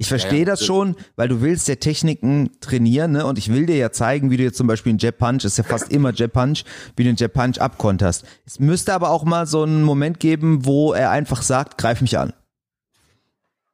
[0.00, 3.26] Ich verstehe Ja, das schon, weil du willst ja Techniken trainieren, ne?
[3.26, 5.58] Und ich will dir ja zeigen, wie du jetzt zum Beispiel einen Jab Punch, ist
[5.58, 6.64] ja fast immer Jab Punch,
[6.96, 8.24] wie du einen Jab Punch abkonterst.
[8.46, 12.16] Es müsste aber auch mal so einen Moment geben, wo er einfach sagt, greif mich
[12.16, 12.32] an.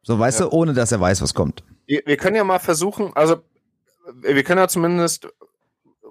[0.02, 1.62] So, weißt du, ohne dass er weiß, was kommt.
[1.86, 3.36] Wir, wir können ja mal versuchen, also
[4.20, 5.28] wir können ja zumindest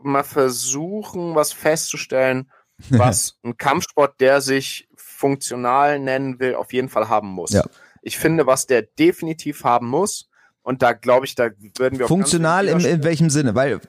[0.01, 2.49] mal versuchen, was festzustellen,
[2.89, 7.51] was ein Kampfsport, der sich funktional nennen will, auf jeden Fall haben muss.
[7.51, 7.65] Ja.
[8.05, 10.29] Ich finde, was der definitiv haben muss,
[10.61, 13.55] und da glaube ich, da würden wir Funktional im, in welchem Sinne?
[13.55, 13.81] Weil,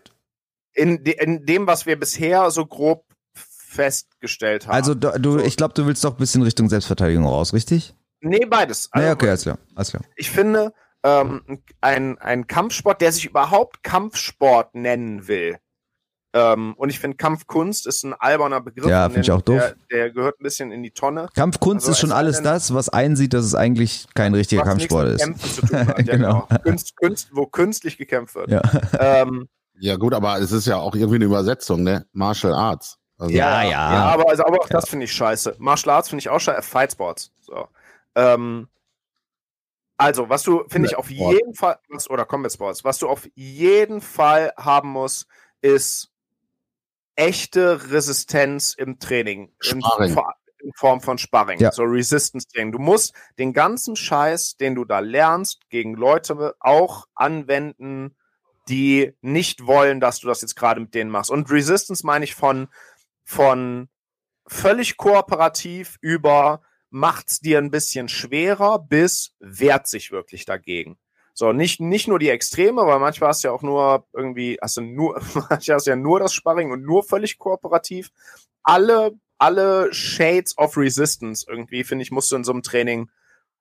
[0.72, 4.74] in, de, in dem, was wir bisher so grob festgestellt haben.
[4.74, 5.44] also du, So.
[5.44, 7.94] ich glaube, du willst doch ein bisschen Richtung Selbstverteidigung raus, richtig?
[8.20, 8.88] nee, beides.
[8.90, 10.02] Also, naja, okay, alles klar, alles klar.
[10.16, 15.58] ich finde, ähm, ein, ein Kampfsport, der sich überhaupt Kampfsport nennen will,
[16.38, 18.90] ähm, und ich finde, Kampfkunst ist ein alberner Begriff.
[18.90, 19.56] Ja, und find ich auch doof.
[19.58, 21.28] Der, der gehört ein bisschen in die Tonne.
[21.34, 24.92] Kampfkunst Also ist schon alles das, was einsieht, dass es eigentlich kein richtiger was nichts
[24.92, 25.24] Kampfsport mit ist.
[25.24, 25.98] Kämpfen zu tun hat.
[26.06, 26.46] Ja, Genau.
[26.48, 26.60] genau.
[26.62, 28.50] Kunst, Kunst, wo künstlich gekämpft wird.
[28.50, 28.60] Ja.
[28.98, 32.06] Ähm, Ja, gut, aber es ist ja auch irgendwie eine Übersetzung, ne?
[32.12, 32.98] Martial Arts.
[33.18, 34.04] Also, Ja, ja, ja.
[34.04, 35.56] aber, also, aber auch das finde ich scheiße.
[35.58, 36.60] Martial Arts finde ich auch scheiße.
[36.62, 37.30] Fight Sports.
[37.40, 37.66] So.
[38.14, 38.68] Ähm,
[39.96, 43.26] also, was du, finde ich, auf jeden Fall, was, oder Combat Sports, was du auf
[43.34, 45.26] jeden Fall haben musst,
[45.62, 46.10] ist
[47.16, 49.52] echte Resistenz im Training.
[49.70, 50.12] In, Sparring.
[50.14, 51.58] Vor- in Form von Sparring.
[51.58, 51.72] Ja.
[51.72, 52.72] So Resistance Training.
[52.72, 58.16] Du musst den ganzen Scheiß, den du da lernst, gegen Leute auch anwenden,
[58.68, 61.30] die nicht wollen, dass du das jetzt gerade mit denen machst.
[61.30, 62.68] Und Resistance meine ich von,
[63.24, 63.88] von
[64.46, 70.98] völlig kooperativ über macht's dir ein bisschen schwerer bis wehrt sich wirklich dagegen.
[71.38, 74.78] So, nicht, nicht nur die Extreme, weil manchmal hast du ja auch nur irgendwie, hast
[74.78, 78.10] du nur, manchmal hast du ja nur das Sparring und nur völlig kooperativ.
[78.62, 83.10] Alle, alle Shades of Resistance irgendwie, finde ich, musst du in so einem Training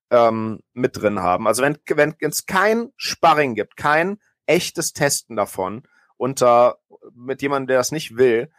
[0.10, 1.48] ähm, mit drin haben.
[1.48, 5.84] Also wenn, wenn es kein Sparring gibt, kein echtes Testen davon
[6.16, 6.78] unter
[7.14, 8.50] mit jemandem, der das nicht will,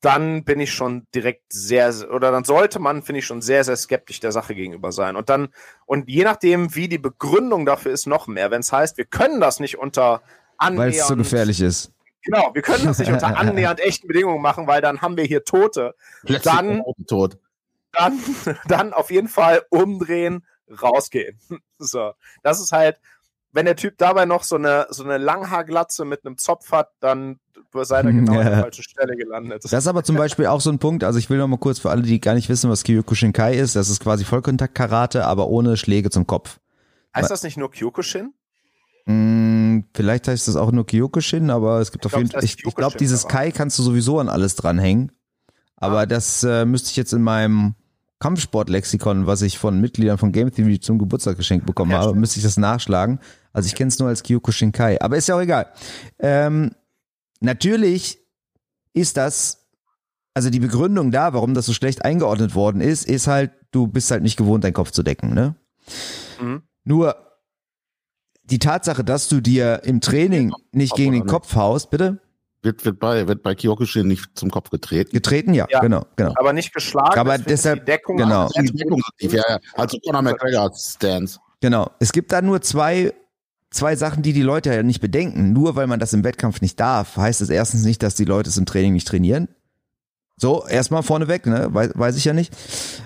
[0.00, 3.76] dann bin ich schon direkt sehr, oder dann sollte man, finde ich, schon sehr, sehr
[3.76, 5.14] skeptisch der Sache gegenüber sein.
[5.16, 5.48] Und dann,
[5.84, 8.50] und je nachdem, wie die Begründung dafür ist, noch mehr.
[8.50, 10.22] Wenn es heißt, wir können das nicht unter
[10.56, 11.92] annähernd, Weil es so gefährlich ist.
[12.22, 15.44] Genau, wir können das nicht unter annähernd echten Bedingungen machen, weil dann haben wir hier
[15.44, 15.94] Tote.
[16.24, 17.38] Plötzlich Dann- tot.
[17.92, 18.18] Dann,
[18.68, 21.38] dann auf jeden Fall umdrehen, rausgehen.
[21.82, 22.98] So, das ist halt,
[23.52, 27.40] wenn der Typ dabei noch so eine, so eine Langhaarglatze mit einem Zopf hat, dann
[27.82, 28.60] seid ihr genau an der Ja.
[28.62, 29.64] falschen Stelle gelandet.
[29.64, 31.78] Das ist aber zum Beispiel auch so ein Punkt, also ich will noch mal kurz
[31.78, 35.76] für alle, die gar nicht wissen, was Kyokushinkai ist, das ist quasi Vollkontakt-Karate, aber ohne
[35.76, 36.58] Schläge zum Kopf.
[37.14, 38.32] heißt das nicht nur Kyokushin?
[39.06, 42.52] Hm, vielleicht heißt das auch nur Kyokushin, aber es gibt auf glaub, jeden Fall, ich,
[42.52, 45.12] ich glaube, Kyokushin, dieses aber- Kai kannst du sowieso an alles dranhängen.
[45.76, 46.06] Aber Ah.
[46.06, 47.74] das äh, müsste ich jetzt in meinem
[48.18, 52.20] Kampfsportlexikon, was ich von Mitgliedern von Game Theory zum Geburtstag geschenkt bekommen Ja, habe, stimmt.
[52.20, 53.18] müsste ich das nachschlagen.
[53.54, 55.00] Also ich kenne es nur als Kyokushinkai.
[55.00, 55.66] Aber ist ja auch egal.
[56.18, 56.72] Ähm,
[57.40, 58.18] natürlich
[58.92, 59.66] ist das,
[60.34, 64.10] also die Begründung da, warum das so schlecht eingeordnet worden ist, ist halt, du bist
[64.10, 65.54] halt nicht gewohnt, deinen Kopf zu decken, ne?
[66.40, 66.62] Mhm.
[66.84, 67.16] Nur
[68.44, 72.20] die Tatsache, dass du dir im Training nicht gegen den oder Kopf haust, bitte?
[72.62, 75.12] Wird, wird bei, wird bei Kyokushin nicht zum Kopf getreten.
[75.12, 75.80] Getreten, ja, Ja.
[75.80, 76.34] genau, genau.
[76.36, 77.18] Aber nicht geschlagen.
[77.18, 78.48] Aber deshalb- die Deckung genau.
[78.48, 79.58] Die Deckung tief, ja, ja.
[79.74, 81.38] Also Conor McGregor Stance.
[81.60, 81.90] Genau.
[82.00, 83.14] Es gibt da nur zwei,
[83.70, 85.52] zwei Sachen, die die Leute ja nicht bedenken.
[85.52, 88.50] Nur weil man das im Wettkampf nicht darf, heißt es erstens nicht, dass die Leute
[88.50, 89.48] es im Training nicht trainieren.
[90.36, 91.68] So, erstmal vorneweg, ne?
[91.72, 92.56] Weiß, weiß ich ja nicht.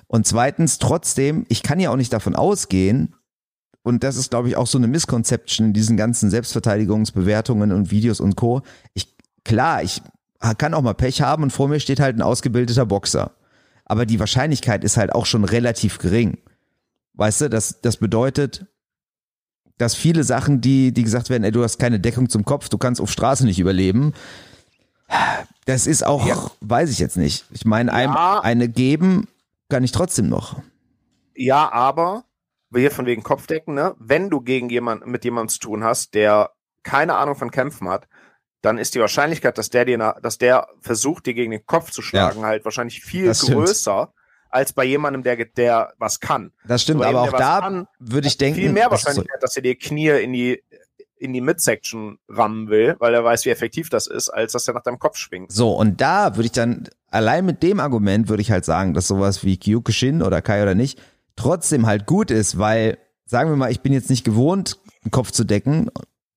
[0.07, 3.15] Und zweitens, trotzdem, ich kann ja auch nicht davon ausgehen,
[3.85, 8.19] und das ist, glaube ich, auch so eine Misconception in diesen ganzen Selbstverteidigungsbewertungen und Videos
[8.19, 8.63] und Co.
[8.95, 10.01] Ich, klar, ich
[10.57, 13.33] kann auch mal Pech haben und vor mir steht halt ein ausgebildeter Boxer.
[13.85, 16.39] Aber die Wahrscheinlichkeit ist halt auch schon relativ gering.
[17.13, 18.67] Weißt du, das, das bedeutet,
[19.79, 22.79] dass viele Sachen, die, die gesagt werden, ey, du hast keine Deckung zum Kopf, du
[22.79, 24.13] kannst auf Straße nicht überleben,
[25.67, 26.51] das ist auch, Ja.
[26.61, 27.45] weiß ich jetzt nicht.
[27.51, 28.41] Ich meine, einem Ja.
[28.41, 29.29] eine geben
[29.69, 30.61] kann ich trotzdem noch.
[31.35, 32.25] Ja, aber
[32.75, 33.95] hier von wegen Kopfdecken, ne?
[33.99, 36.51] Wenn du gegen jemand mit jemandem zu tun hast, der
[36.83, 38.09] keine Ahnung von Kämpfen hat,
[38.63, 42.03] dann ist die Wahrscheinlichkeit, dass der dir, dass der versucht, dir gegen den Kopf zu
[42.03, 43.59] schlagen, halt wahrscheinlich viel Das stimmt.
[44.55, 46.53] Als bei jemandem, der, der was kann.
[46.67, 49.07] Das stimmt, So aber eben, auch da kann, würde ich denken, viel mehr ist so-
[49.09, 50.63] Wahrscheinlichkeit, dass er dir Knie in die
[51.17, 54.75] in die Midsection rammen will, weil er weiß, wie effektiv das ist, als dass er
[54.75, 55.51] nach deinem Kopf schwingt.
[55.51, 59.09] So, und da würde ich dann, allein mit dem Argument würde ich halt sagen, dass
[59.09, 61.01] sowas wie Kyokushin oder Kai oder nicht,
[61.37, 65.31] trotzdem halt gut ist, weil, sagen wir mal, ich bin jetzt nicht gewohnt, den Kopf
[65.31, 65.89] zu decken.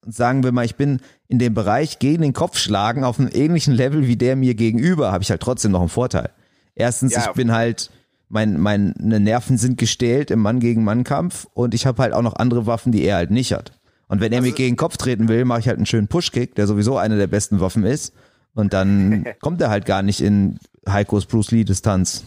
[0.06, 3.30] Und sagen wir mal, ich bin in dem Bereich gegen den Kopf schlagen auf einem
[3.34, 6.30] ähnlichen Level wie der mir gegenüber, habe ich halt trotzdem noch einen Vorteil.
[6.76, 7.26] Erstens, Ja.
[7.28, 7.90] ich bin halt,
[8.30, 12.22] mein, meine Nerven sind gestählt im Mann gegen Mann Kampf und ich habe halt auch
[12.22, 13.72] noch andere Waffen, die er halt nicht hat.
[14.08, 16.08] Und wenn er mir Also- gegen den Kopf treten will, mache ich halt einen schönen
[16.08, 18.14] Pushkick, der sowieso eine der besten Waffen ist.
[18.54, 22.24] Und dann kommt er halt gar nicht in Heikos Bruce Lee Distanz.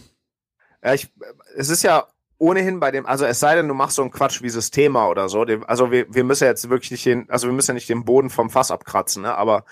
[0.83, 1.13] Ja, ich,
[1.57, 2.07] es ist ja
[2.39, 5.29] ohnehin bei dem, also es sei denn, du machst so einen Quatsch wie Systema oder
[5.29, 5.43] so.
[5.67, 8.31] Also wir, wir müssen jetzt wirklich nicht den, also wir müssen ja nicht den Boden
[8.31, 9.35] vom Fass abkratzen, ne?
[9.37, 9.65] Aber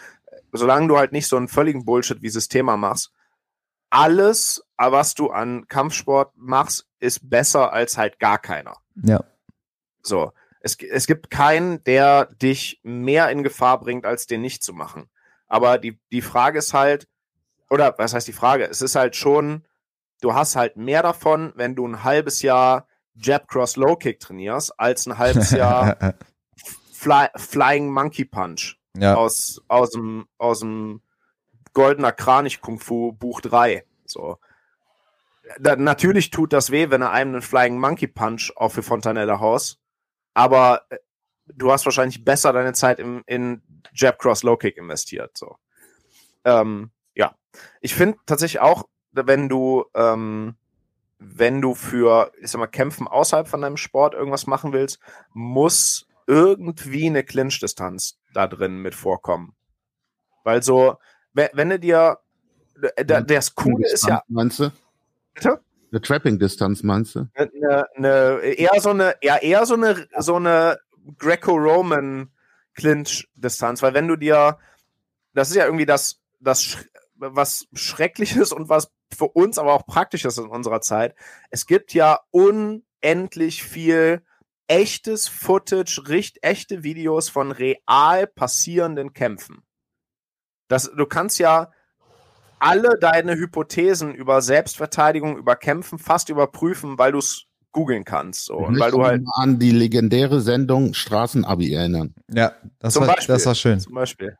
[0.52, 3.12] solange du halt nicht so einen völligen Bullshit wie Systema machst,
[3.90, 8.76] alles, was du an Kampfsport machst, ist besser als halt gar keiner.
[9.02, 9.24] Ja.
[10.02, 10.32] So.
[10.60, 15.08] Es, es gibt keinen, der dich mehr in Gefahr bringt, als den nicht zu machen.
[15.46, 17.08] Aber die, die Frage ist halt,
[17.70, 18.64] oder was heißt die Frage?
[18.64, 19.64] Es ist halt schon,
[20.20, 24.78] du hast halt mehr davon, wenn du ein halbes Jahr Jab Cross Low Kick trainierst,
[24.78, 25.96] als ein halbes Jahr
[26.92, 29.14] Fly, Flying Monkey Punch ja.
[29.14, 31.02] aus, aus dem, aus dem
[31.78, 33.84] Goldener Kranich Kung Fu Buch 3.
[34.04, 34.38] So.
[35.60, 39.38] Da, natürlich tut das weh, wenn er einem einen Flying Monkey Punch auf für Fontanella
[39.38, 39.78] haust,
[40.34, 40.98] aber äh,
[41.46, 43.62] du hast wahrscheinlich besser deine Zeit im, in
[43.94, 45.38] Jab Cross Low Kick investiert.
[45.38, 45.54] So.
[46.44, 47.36] Ähm, ja.
[47.80, 50.56] Ich finde tatsächlich auch, wenn du, ähm,
[51.20, 54.98] wenn du für, ich sag mal, Kämpfen außerhalb von deinem Sport irgendwas machen willst,
[55.32, 59.54] muss irgendwie eine Clinch-Distanz da drin mit vorkommen.
[60.42, 60.96] Weil so,
[61.52, 62.18] wenn, du dir,
[63.04, 64.70] da, das Coole ist ja, Meinst du?
[65.34, 65.60] bitte?
[65.90, 67.28] Eine Trapping-Distanz, meinst du?
[67.34, 70.78] eine, eine, eher so eine, ja, eher so eine, so eine
[71.18, 72.30] Greco-Roman
[72.74, 74.58] Clinch-Distanz, weil wenn du dir,
[75.32, 76.76] das ist ja irgendwie das, das,
[77.16, 81.14] was Schreckliches und was für uns aber auch Praktisches in unserer Zeit.
[81.50, 84.22] Es gibt ja unendlich viel
[84.66, 89.62] echtes Footage, richt, echte Videos von real passierenden Kämpfen.
[90.68, 91.70] Das, du kannst ja
[92.58, 98.46] alle deine Hypothesen über Selbstverteidigung, über Kämpfen fast überprüfen, weil du es googeln kannst.
[98.46, 98.56] So.
[98.56, 102.14] Und weil du halt mal an die legendäre Sendung Straßenabi erinnern.
[102.30, 103.34] ja, das Zum war, Beispiel.
[103.34, 103.80] das war schön.
[103.80, 104.36] zum Beispiel.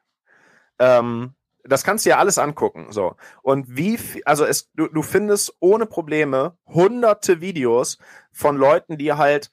[0.79, 2.89] Ähm, das kannst du ja alles angucken.
[2.91, 3.15] So.
[3.43, 7.99] Und wie, also es, du, du findest ohne Probleme hunderte Videos
[8.33, 9.51] von Leuten, die halt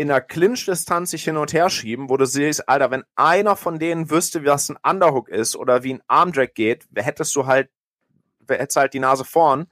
[0.00, 3.78] in einer Clinch-Distanz sich hin und her schieben, wo du siehst, Alter, wenn einer von
[3.78, 7.68] denen wüsste, was ein Underhook ist oder wie ein Armdrag geht, hättest du halt,
[8.48, 9.66] hättest halt die Nase vorn.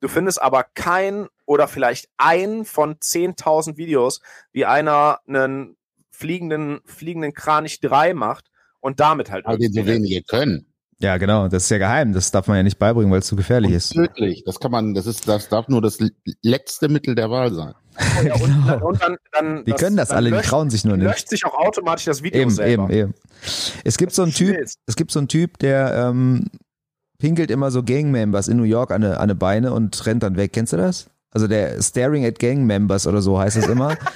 [0.00, 5.76] Du findest aber kein oder vielleicht ein von 10.000 Videos, wie einer einen
[6.10, 10.64] fliegenden, fliegenden Kranich 3 macht und damit halt Weil die so wenige können.
[10.98, 12.14] Ja, genau, das ist ja geheim.
[12.14, 13.92] Das darf man ja nicht beibringen, weil es zu gefährlich ist.
[13.92, 14.44] Tödlich.
[14.46, 15.98] Das kann man, das ist, das darf nur das
[16.40, 17.74] letzte Mittel der Wahl sein.
[18.24, 18.34] Ja,
[18.74, 21.06] und, und dann, dann, Die können das alle, die löscht, trauen sich nur nicht.
[21.06, 22.90] löscht sich auch automatisch das Video Eben, selber.
[22.90, 23.14] eben, eben.
[23.84, 26.46] Es gibt so einen Typ, es gibt so einen Typ, der ähm,
[27.18, 30.36] pinkelt immer so Gangmembers in New York an eine, an eine Beine und rennt dann
[30.36, 30.52] weg.
[30.52, 31.08] Kennst du das?
[31.30, 33.96] Also der Staring at Gangmembers oder so heißt es immer.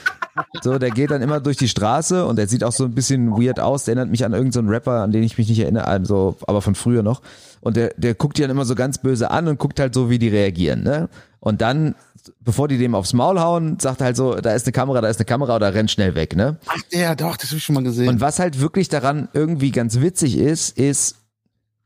[0.62, 3.32] So, der geht dann immer durch die Straße und der sieht auch so ein bisschen
[3.32, 3.84] weird aus.
[3.84, 6.62] Der erinnert mich an irgendeinen so Rapper, an den ich mich nicht erinnere, also, aber
[6.62, 7.22] von früher noch.
[7.60, 10.10] Und der, der guckt die dann immer so ganz böse an und guckt halt so,
[10.10, 11.08] wie die reagieren, ne?
[11.40, 11.96] Und dann,
[12.40, 15.09] bevor die dem aufs Maul hauen, sagt er halt so, da ist eine Kamera, da
[15.09, 16.59] ist eine Kamera oder rennt schnell weg, ne?
[16.66, 18.09] Ach, der, doch, das habe ich schon mal gesehen.
[18.09, 21.16] Und was halt wirklich daran irgendwie ganz witzig ist, ist,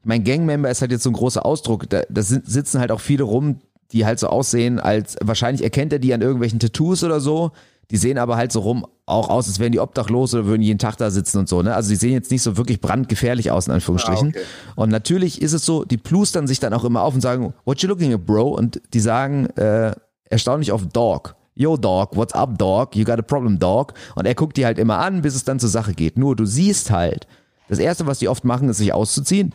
[0.05, 1.89] mein Gangmember ist halt jetzt so ein großer Ausdruck.
[1.89, 3.61] Da, da sitzen halt auch viele rum,
[3.93, 7.53] die halt so aussehen, als wahrscheinlich erkennt er die an irgendwelchen Tattoos oder so.
[7.91, 10.79] Die sehen aber halt so rum auch aus, als wären die obdachlos oder würden jeden
[10.79, 11.61] Tag da sitzen und so.
[11.63, 11.75] Ne?
[11.75, 14.29] Also die sehen jetzt nicht so wirklich brandgefährlich aus, in Anführungsstrichen.
[14.29, 14.47] Ah, okay.
[14.77, 17.83] Und natürlich ist es so, die plustern sich dann auch immer auf und sagen, what
[17.83, 18.49] you looking at, bro?
[18.49, 19.93] Und die sagen äh,
[20.33, 21.37] erstaunlich auf Dog.
[21.55, 22.97] Yo, Dog, what's up, Dog?
[22.97, 23.93] You got a problem, Dog?
[24.15, 26.17] Und er guckt die halt immer an, bis es dann zur Sache geht.
[26.17, 27.27] Nur du siehst halt,
[27.69, 29.55] das Erste, was die oft machen, ist sich auszuziehen.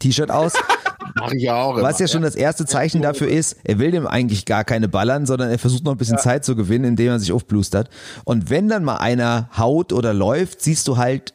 [0.00, 0.54] T-Shirt aus,
[1.14, 1.76] Mach ich ja auch.
[1.80, 4.88] Was immer, ja schon das erste Zeichen dafür ist, er will dem eigentlich gar keine
[4.88, 7.88] ballern, sondern er versucht noch ein bisschen Zeit zu gewinnen, indem er sich aufblustert.
[8.24, 11.34] Und wenn dann mal einer haut oder läuft, siehst du halt,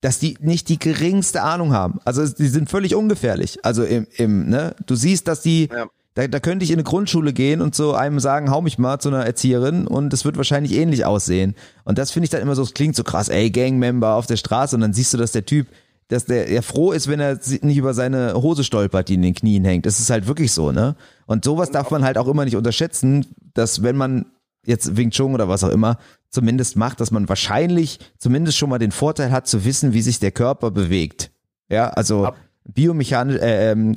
[0.00, 2.00] dass die nicht die geringste Ahnung haben.
[2.04, 3.64] Also die sind völlig ungefährlich.
[3.64, 5.86] Also im, im ne, du siehst, dass die, Ja.
[6.14, 9.00] Da, da könnte ich in eine Grundschule gehen und zu einem sagen, hau mich mal
[9.00, 11.54] zu einer Erzieherin und es wird wahrscheinlich ähnlich aussehen.
[11.84, 14.36] Und das finde ich dann immer so, es klingt so krass, ey, Gangmember auf der
[14.36, 15.66] Straße und dann siehst du, dass der Typ,
[16.08, 19.34] dass der er froh ist, wenn er nicht über seine Hose stolpert, die in den
[19.34, 19.86] Knien hängt.
[19.86, 20.94] Das ist halt wirklich so, ne?
[21.26, 24.26] Und sowas darf man halt auch immer nicht unterschätzen, dass wenn man
[24.66, 25.98] jetzt Wing Chun oder was auch immer
[26.30, 30.20] zumindest macht, dass man wahrscheinlich zumindest schon mal den Vorteil hat zu wissen, wie sich
[30.20, 31.30] der Körper bewegt.
[31.68, 32.30] Ja, also
[32.64, 33.94] biomechanisch, äh, ähm,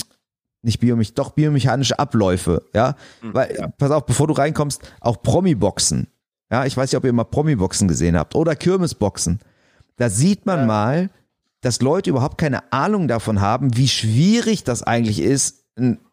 [0.62, 2.96] nicht biomech, doch biomechanische Abläufe, ja.
[3.22, 6.08] Weil, pass auf, bevor du reinkommst, auch Promi-Boxen.
[6.52, 9.40] Ja, ich weiß nicht, ob ihr mal Promi-Boxen gesehen habt oder Kirmesboxen.
[9.98, 11.10] Da sieht man mal,
[11.62, 15.66] dass Leute überhaupt keine Ahnung davon haben, wie schwierig das eigentlich ist,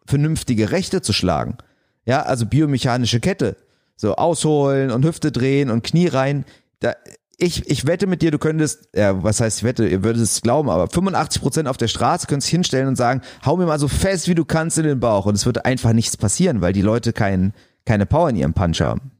[0.05, 1.57] vernünftige Rechte zu schlagen.
[2.05, 3.57] Ja, also biomechanische Kette.
[3.95, 6.45] So ausholen und Hüfte drehen und Knie rein.
[6.79, 6.95] Da,
[7.37, 10.41] ich, ich wette mit dir, du könntest, ja, was heißt ich wette, ihr würdet es
[10.41, 13.87] glauben, aber 85 Prozent auf der Straße könntest hinstellen und sagen, hau mir mal so
[13.87, 15.25] fest, wie du kannst in den Bauch.
[15.25, 17.53] Und es wird einfach nichts passieren, weil die Leute kein,
[17.85, 19.11] keine Power in ihrem Punch haben.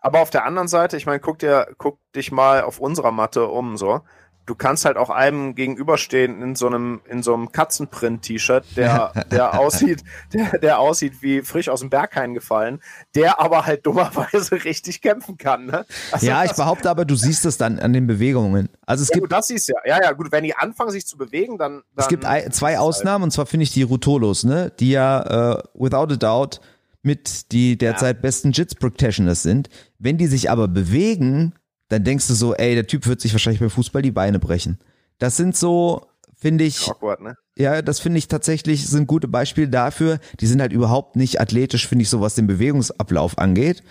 [0.00, 3.48] Aber auf der anderen Seite, ich meine, guck dir, guck dich mal auf unserer Matte
[3.48, 4.02] um, so.
[4.46, 9.58] Du kannst halt auch einem gegenüberstehen in so einem, in so einem Katzenprint-T-Shirt, der, der
[9.58, 12.80] aussieht, der, der aussieht wie frisch aus dem Berghain gefallen,
[13.14, 15.84] der aber halt dummerweise richtig kämpfen kann, ne?
[16.12, 18.68] Also Ja, ich behaupte aber, du siehst es dann an den Bewegungen.
[18.86, 19.76] Also es ja, gibt gut, das siehst ja.
[19.84, 21.82] Ja, ja, gut, wenn die anfangen, sich zu bewegen, dann.
[21.94, 25.62] dann Es gibt zwei Ausnahmen, und zwar finde ich die Rutolos, ne, die ja äh,
[25.74, 26.60] without a doubt
[27.06, 29.68] mit die derzeit besten Jits Practitioners sind.
[29.98, 31.54] Wenn die sich aber bewegen,
[31.88, 34.78] dann denkst du so, ey, der Typ wird sich wahrscheinlich beim Fußball die Beine brechen.
[35.18, 37.36] Das sind so, finde ich, Awkward, ne?
[37.56, 40.18] ja, das finde ich tatsächlich sind gute Beispiele dafür.
[40.40, 43.82] Die sind halt überhaupt nicht athletisch, finde ich, so was den Bewegungsablauf angeht.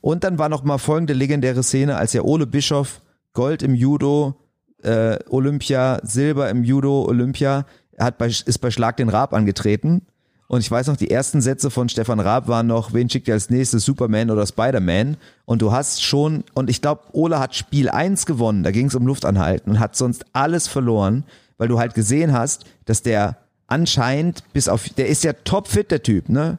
[0.00, 3.00] Und dann war noch mal folgende legendäre Szene, als ja Ole Bischof
[3.32, 4.40] Gold im Judo,
[4.82, 7.66] äh, Olympia, Silber im Judo, Olympia,
[7.98, 10.06] hat bei, ist bei Schlag den Raab angetreten.
[10.54, 13.34] Und ich weiß noch, die ersten Sätze von Stefan Raab waren noch, wen schickt ihr
[13.34, 15.16] als nächstes, Superman oder Spider-Man?
[15.46, 18.94] Und du hast schon, und ich glaube, Ole hat Spiel 1 gewonnen, da ging es
[18.94, 21.24] um Luftanhalten und hat sonst alles verloren,
[21.58, 23.36] weil du halt gesehen hast, dass der
[23.66, 26.58] anscheinend bis auf, der ist ja topfit, der Typ, ne?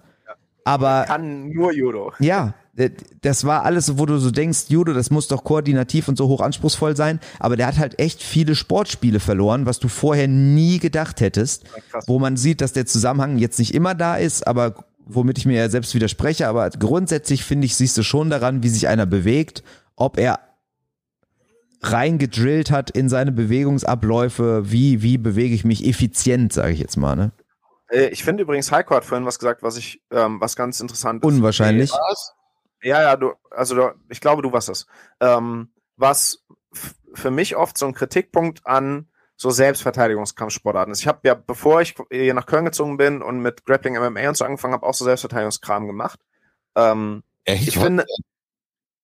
[0.65, 2.11] Aber Kann nur Judo.
[2.19, 2.53] ja,
[3.21, 6.41] das war alles, wo du so denkst, Judo, das muss doch koordinativ und so hoch
[6.41, 11.21] anspruchsvoll sein, aber der hat halt echt viele Sportspiele verloren, was du vorher nie gedacht
[11.21, 12.03] hättest, krass.
[12.07, 15.57] wo man sieht, dass der Zusammenhang jetzt nicht immer da ist, aber womit ich mir
[15.57, 19.63] ja selbst widerspreche, aber grundsätzlich finde ich, siehst du schon daran, wie sich einer bewegt,
[19.95, 20.39] ob er
[21.81, 27.15] reingedrillt hat in seine Bewegungsabläufe, wie, wie bewege ich mich effizient, sage ich jetzt mal,
[27.15, 27.31] ne?
[27.89, 31.23] Äh, Ich finde übrigens, Heiko hat vorhin was gesagt, was ich, ähm, was ganz interessant
[31.23, 31.27] ist.
[31.27, 31.91] Unwahrscheinlich.
[32.81, 34.85] Ja, ja, du, also du, ich glaube, du warst es.
[35.19, 36.45] Ähm, was
[37.13, 41.01] für mich oft so ein Kritikpunkt an so Selbstverteidigungskampfsportarten ist.
[41.01, 44.37] Ich habe ja, bevor ich hier nach Köln gezogen bin und mit Grappling MMA und
[44.37, 46.19] so angefangen habe, auch so Selbstverteidigungskram gemacht.
[46.75, 47.67] Ähm, Echt?
[47.69, 48.05] ich finde,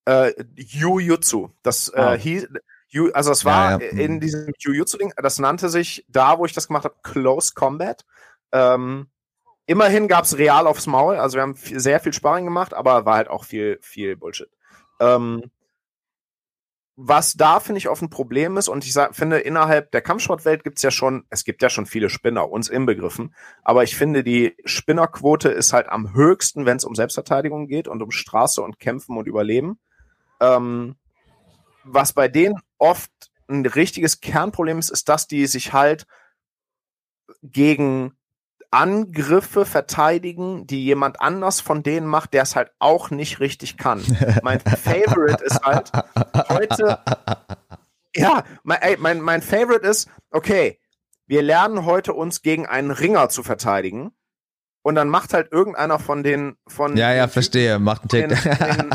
[0.05, 2.13] äh, Jiu-Jitsu, das Ah.
[2.15, 2.47] äh, hieß,
[2.89, 3.97] Ju- also es war Ja, ja.
[3.99, 8.05] in diesem Jiu-Jitsu-Ding, das nannte sich da, wo ich das gemacht habe, Close Combat.
[8.51, 9.07] Ähm,
[9.65, 13.29] immerhin gab's real aufs Maul, also wir haben sehr viel Sparring gemacht, aber war halt
[13.29, 14.49] auch viel, viel Bullshit.
[14.99, 15.51] Ähm,
[16.95, 20.83] was da, finde ich, oft ein Problem ist, und ich finde, innerhalb der Kampfsportwelt gibt's
[20.83, 25.49] ja schon, es gibt ja schon viele Spinner, uns inbegriffen, aber ich finde, die Spinnerquote
[25.49, 29.27] ist halt am höchsten, wenn es um Selbstverteidigung geht und um Straße und Kämpfen und
[29.27, 29.79] Überleben.
[30.39, 30.95] Ähm,
[31.83, 33.11] was bei denen oft
[33.47, 36.05] ein richtiges Kernproblem ist, ist, dass die sich halt
[37.41, 38.13] gegen
[38.71, 44.01] Angriffe verteidigen, die jemand anders von denen macht, der es halt auch nicht richtig kann.
[44.43, 45.91] Mein Favorite ist halt
[46.49, 46.99] heute,
[48.15, 50.79] ja, mein, ey, mein, mein Favorite ist, okay,
[51.27, 54.11] wir lernen heute uns gegen einen Ringer zu verteidigen
[54.83, 58.43] und dann macht halt irgendeiner von den, von Ja, ja, den verstehe, macht einen Tick.
[58.59, 58.91] den,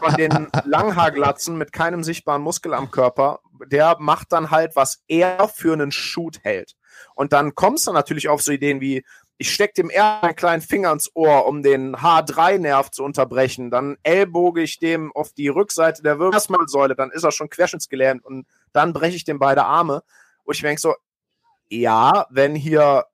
[0.00, 5.48] von den Langhaarglatzen mit keinem sichtbaren Muskel am Körper, der macht dann halt, was er
[5.48, 6.74] für einen Shoot hält.
[7.14, 9.04] Und dann kommst du natürlich auf so Ideen wie,
[9.36, 13.70] ich steck dem eher einen kleinen Finger ins Ohr, um den H3-Nerv zu unterbrechen.
[13.70, 18.46] Dann ellboge ich dem auf die Rückseite der Wirbelsäule, dann ist er schon querschnittsgelähmt und
[18.72, 20.02] dann breche ich dem beide Arme.
[20.44, 20.94] Und ich denke so,
[21.68, 23.06] ja, wenn hier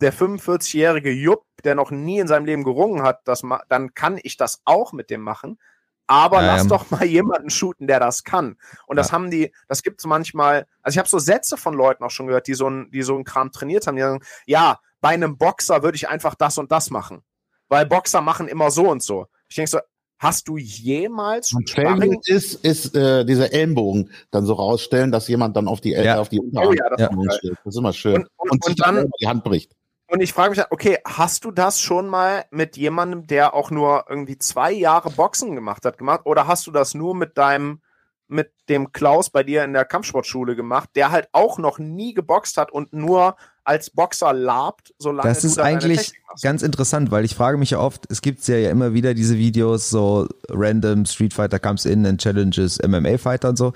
[0.00, 4.36] der 45-jährige Jupp, der noch nie in seinem Leben gerungen hat, das dann kann ich
[4.36, 5.58] das auch mit dem machen.
[6.06, 8.56] Aber Ja, lass doch mal jemanden shooten, der das kann.
[8.86, 12.10] Und das haben die, das gibt's manchmal, also ich habe so Sätze von Leuten auch
[12.10, 15.10] schon gehört, die so ein, die so einen Kram trainiert haben, die sagen, ja, bei
[15.10, 17.22] einem Boxer würde ich einfach das und das machen.
[17.68, 19.26] Weil Boxer machen immer so und so.
[19.48, 19.78] Ich denke so,
[20.18, 25.56] hast du jemals Und Sparring ist, ist äh, dieser Ellenbogen dann so rausstellen, dass jemand
[25.56, 26.18] dann auf die, El Ja.
[26.18, 27.32] auf die Unterarm Oh ja, das Ja.
[27.32, 27.52] steht.
[27.64, 28.16] Das ist immer schön.
[28.16, 29.72] Und, und, und, sich dann, die Hand bricht.
[30.06, 34.04] Und ich frage mich, okay, hast du das schon mal mit jemandem, der auch nur
[34.08, 36.20] irgendwie zwei Jahre Boxen gemacht hat, gemacht?
[36.24, 37.80] Oder hast du das nur mit deinem,
[38.28, 42.58] mit dem Klaus bei dir in der Kampfsportschule gemacht, der halt auch noch nie geboxt
[42.58, 47.56] hat und nur als Boxer labt, solange Das ist eigentlich ganz interessant, weil ich frage
[47.56, 51.58] mich ja oft, es gibt ja, ja immer wieder diese Videos, so random Street Fighter
[51.58, 53.72] comes in and challenges MMA Fighter und so,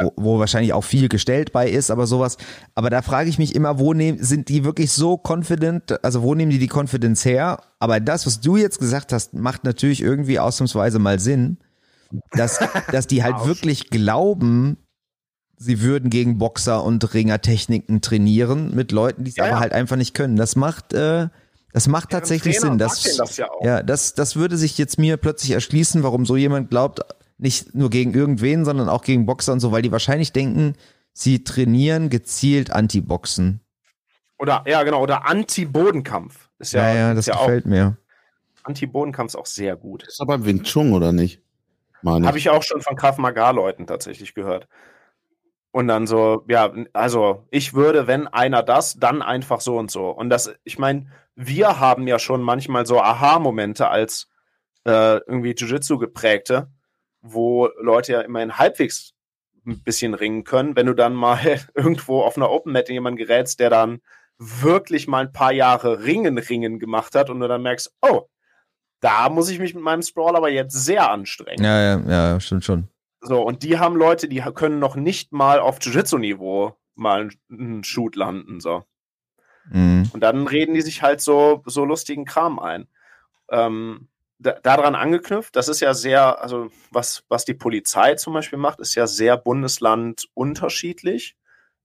[0.00, 2.36] wo, wo wahrscheinlich auch viel gestellt bei ist, aber sowas.
[2.74, 6.34] Aber da frage ich mich immer, wo nehmen, sind die wirklich so confident, also wo
[6.34, 7.62] nehmen die die Confidence her?
[7.78, 11.58] Aber das, was du jetzt gesagt hast, macht natürlich irgendwie ausnahmsweise mal Sinn,
[12.32, 12.58] dass,
[12.92, 14.76] dass die halt wirklich glauben,
[15.56, 19.60] sie würden gegen Boxer und Ringertechniken trainieren mit Leuten, die es Ja, aber ja.
[19.60, 20.36] halt einfach nicht können.
[20.36, 21.28] Das macht, äh,
[21.72, 22.78] das macht tatsächlich Trainer Sinn.
[22.78, 26.70] Das, das ja ja, das, das würde sich jetzt mir plötzlich erschließen, warum so jemand
[26.70, 27.00] glaubt,
[27.40, 30.74] nicht nur gegen irgendwen, sondern auch gegen Boxer und so, weil die wahrscheinlich denken,
[31.12, 33.60] sie trainieren gezielt Anti-Boxen.
[34.38, 36.48] Oder, ja, genau, oder Anti-Bodenkampf.
[36.58, 37.96] Ist ja, Ja, ja, das ist ja auch, gefällt mir.
[38.62, 40.06] Anti-Bodenkampf ist auch sehr gut.
[40.06, 41.42] Ist aber Wing Chun, oder nicht?
[42.04, 44.68] Habe ich auch schon von Krav Maga-Leuten tatsächlich gehört.
[45.72, 50.10] Und dann so, ja, also ich würde, wenn einer das, dann einfach so und so.
[50.10, 54.28] Und das, ich meine, wir haben ja schon manchmal so Aha-Momente als
[54.84, 56.68] äh, irgendwie Jiu-Jitsu geprägte,
[57.22, 59.12] wo Leute ja immerhin halbwegs
[59.66, 60.76] ein bisschen ringen können.
[60.76, 61.38] Wenn du dann mal
[61.74, 64.00] irgendwo auf einer Open Mat in jemanden gerätst, der dann
[64.38, 68.22] wirklich mal ein paar Jahre Ringen, Ringen gemacht hat und du dann merkst, oh,
[69.00, 71.64] da muss ich mich mit meinem Sprawl aber jetzt sehr anstrengen.
[71.64, 72.88] Ja, ja, ja, stimmt schon.
[73.20, 78.16] So, und die haben Leute, die können noch nicht mal auf Jiu-Jitsu-Niveau mal einen- Shoot
[78.16, 78.84] landen, so.
[79.70, 80.10] Mhm.
[80.12, 82.88] Und dann reden die sich halt so, so lustigen Kram ein.
[83.50, 84.08] Ähm,
[84.40, 88.80] da, daran angeknüpft, das ist ja sehr, also was, was die Polizei zum Beispiel macht,
[88.80, 91.36] ist ja sehr Bundesland unterschiedlich.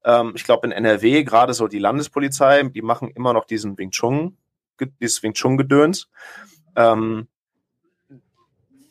[0.03, 3.91] Ähm, ich glaube in NRW, gerade so die Landespolizei, die machen immer noch diesen Wing
[3.91, 4.37] Chun,
[5.01, 6.09] dieses Wing Chun-Gedöns.
[6.75, 7.27] Ähm,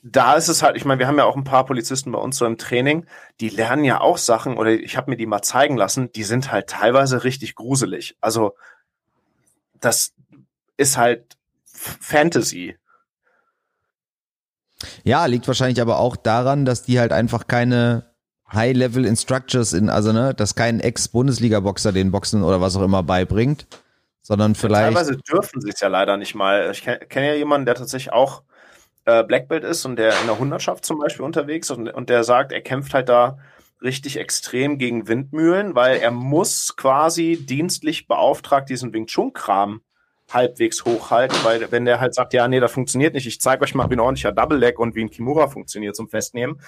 [0.03, 2.37] da ist es halt, ich meine, wir haben ja auch ein paar Polizisten bei uns
[2.37, 3.07] so im Training,
[3.41, 6.53] die lernen ja auch Sachen, oder ich habe mir die mal zeigen lassen, die sind
[6.53, 8.15] halt teilweise richtig gruselig.
[8.21, 8.55] Also
[9.81, 10.13] das
[10.77, 12.77] ist halt Fantasy.
[15.05, 18.05] Ja, liegt wahrscheinlich aber auch daran, dass die halt einfach keine
[18.53, 23.67] High-Level Instructors in, also ne, dass kein Ex-Bundesliga-Boxer den Boxen oder was auch immer beibringt,
[24.23, 24.95] sondern vielleicht.
[24.95, 26.71] Teilweise dürfen sie es ja leider nicht mal.
[26.71, 28.43] Ich kenne kenn ja jemanden, der tatsächlich auch
[29.05, 32.11] äh, Black Belt ist und der in der Hundertschaft zum Beispiel unterwegs ist und, und
[32.11, 33.39] der sagt, er kämpft halt da
[33.83, 39.83] richtig extrem gegen Windmühlen, weil er muss quasi dienstlich beauftragt diesen Wing Chun Kram
[40.35, 43.75] halbwegs hochhalten, weil wenn der halt sagt, ja, nee, das funktioniert nicht, ich zeige euch
[43.75, 46.61] mal, wie ein ordentlicher Double Leg und wie ein Kimura funktioniert zum Festnehmen,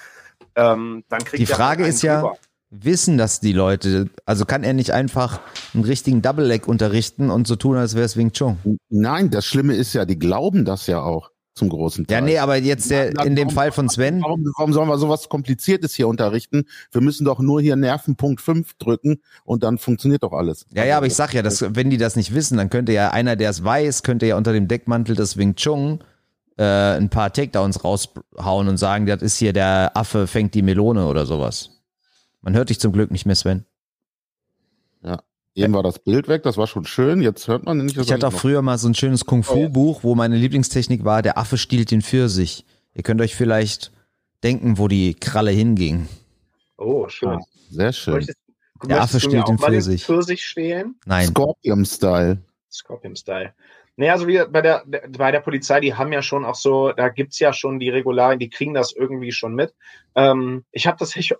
[0.55, 2.37] ähm, dann kriegt Die der Frage halt ist ja, drüber.
[2.69, 4.09] wissen das die Leute?
[4.25, 5.39] Also kann er nicht einfach
[5.73, 8.57] einen richtigen Double Leg unterrichten und so tun, als wäre es Wing Chun?
[8.89, 12.19] Nein, das Schlimme ist ja, die glauben das ja auch zum großen Teil.
[12.19, 15.27] Ja, nee, aber jetzt der, in dem Fall von Sven, Warum, warum sollen wir sowas
[15.29, 16.63] Kompliziertes hier unterrichten?
[16.91, 20.65] Wir müssen doch nur hier Nervenpunkt 5 drücken und dann funktioniert doch alles.
[20.73, 23.11] ja, ja, aber ich sag ja, dass, wenn die das nicht wissen, dann könnte ja
[23.11, 25.99] einer, der es weiß, könnte ja unter dem Deckmantel des Wing Chun
[26.57, 31.07] äh, ein paar Takedowns raushauen und sagen, das ist hier der Affe fängt die Melone
[31.07, 31.71] oder sowas.
[32.41, 33.65] Man hört dich zum Glück nicht mehr, Sven.
[35.57, 37.19] Eben war das Bild weg, das war schon schön.
[37.21, 37.97] Jetzt hört man nicht.
[37.97, 41.57] Ich hatte auch früher mal so ein schönes Kung-Fu-Buch, wo meine Lieblingstechnik war, der Affe
[41.57, 42.63] stiehlt den Pfirsich.
[42.93, 43.91] Ihr könnt euch vielleicht
[44.43, 46.07] denken, wo die Kralle hinging.
[46.77, 47.39] Oh, schön.
[47.71, 48.13] Sehr schön.
[48.13, 48.39] Möchtest,
[48.85, 50.05] Der Affe stiehlt auch den Pfirsich.
[50.05, 50.95] Pfirsich stehlen?
[51.07, 51.27] Nein.
[51.27, 52.37] Scorpion-Style.
[52.71, 53.53] Scorpion-Style.
[53.95, 57.09] Naja, also wie bei der, bei der Polizei, die haben ja schon auch so, da
[57.09, 59.73] gibt's ja schon die Regularien, die kriegen das irgendwie schon mit.
[60.13, 61.33] Ähm, ich habe das ich,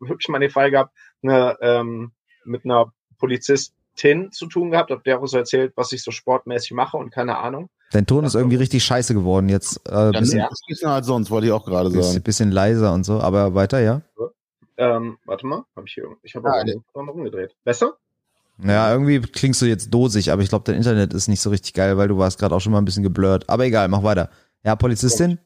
[0.00, 0.92] wirklich mal den Fall gehabt,
[1.22, 2.10] eine, ähm,
[2.44, 2.92] mit einer
[3.22, 7.10] Polizistin zu tun gehabt, hab der auch so erzählt, was ich so sportmäßig mache und
[7.10, 7.68] keine Ahnung.
[7.92, 9.80] Dein Ton ist irgendwie richtig scheiße geworden jetzt.
[9.88, 12.22] Äh, Ja, bisschen, das ist als sonst, wollte ich auch gerade bisschen, sagen.
[12.22, 14.02] bisschen leiser und so, aber weiter, ja.
[14.76, 16.64] Ähm, warte mal, habe ich hier, ich habe Ah,
[17.00, 17.54] mal rumgedreht.
[17.64, 17.92] Besser?
[18.58, 21.74] Naja, irgendwie klingst du jetzt dosig, aber ich glaube, dein Internet ist nicht so richtig
[21.74, 23.48] geil, weil du warst gerade auch schon mal ein bisschen geblurrt.
[23.48, 24.30] Aber egal, mach weiter.
[24.64, 25.38] Ja, Polizistin?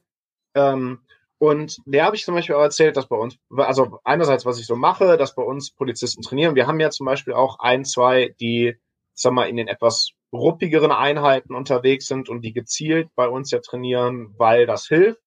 [0.55, 1.01] Ähm,
[1.39, 4.67] und der habe ich zum Beispiel auch erzählt, dass bei uns, also einerseits, was ich
[4.67, 6.55] so mache, dass bei uns Polizisten trainieren.
[6.55, 8.77] Wir haben ja zum Beispiel auch ein, zwei, die,
[9.13, 13.61] sag mal, in den etwas ruppigeren Einheiten unterwegs sind und die gezielt bei uns ja
[13.61, 15.21] trainieren, weil das hilft.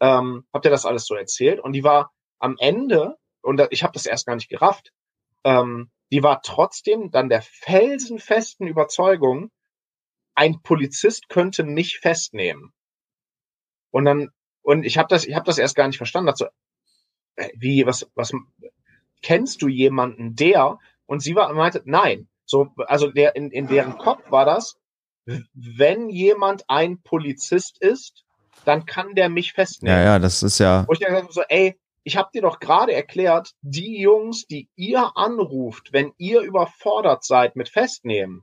[0.00, 1.60] Ähm, habt ihr das alles so erzählt?
[1.60, 4.92] Und die war am Ende, und ich habe das erst gar nicht gerafft,
[5.44, 9.50] ähm, die war trotzdem dann der felsenfesten Überzeugung,
[10.34, 12.72] ein Polizist könnte mich festnehmen.
[13.90, 14.30] Und dann,
[14.64, 16.28] und ich habe das, ich habe das erst gar nicht verstanden.
[16.28, 16.46] Dazu,
[17.36, 18.32] äh, wie, was, was,
[19.22, 20.78] kennst du jemanden, der?
[21.06, 22.28] Und sie war, meinte, nein.
[22.46, 24.76] So, also der, in, in deren Kopf war das,
[25.54, 28.24] wenn jemand ein Polizist ist,
[28.64, 29.96] dann kann der mich festnehmen.
[29.96, 30.84] Ja, ja, das ist ja.
[30.86, 35.12] Und ich dachte so, ey, ich habe dir doch gerade erklärt, die Jungs, die ihr
[35.16, 38.42] anruft, wenn ihr überfordert seid mit Festnehmen,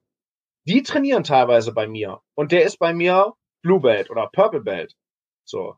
[0.65, 2.21] die trainieren teilweise bei mir.
[2.35, 4.95] Und der ist bei mir Blue Belt oder Purple Belt.
[5.45, 5.75] So.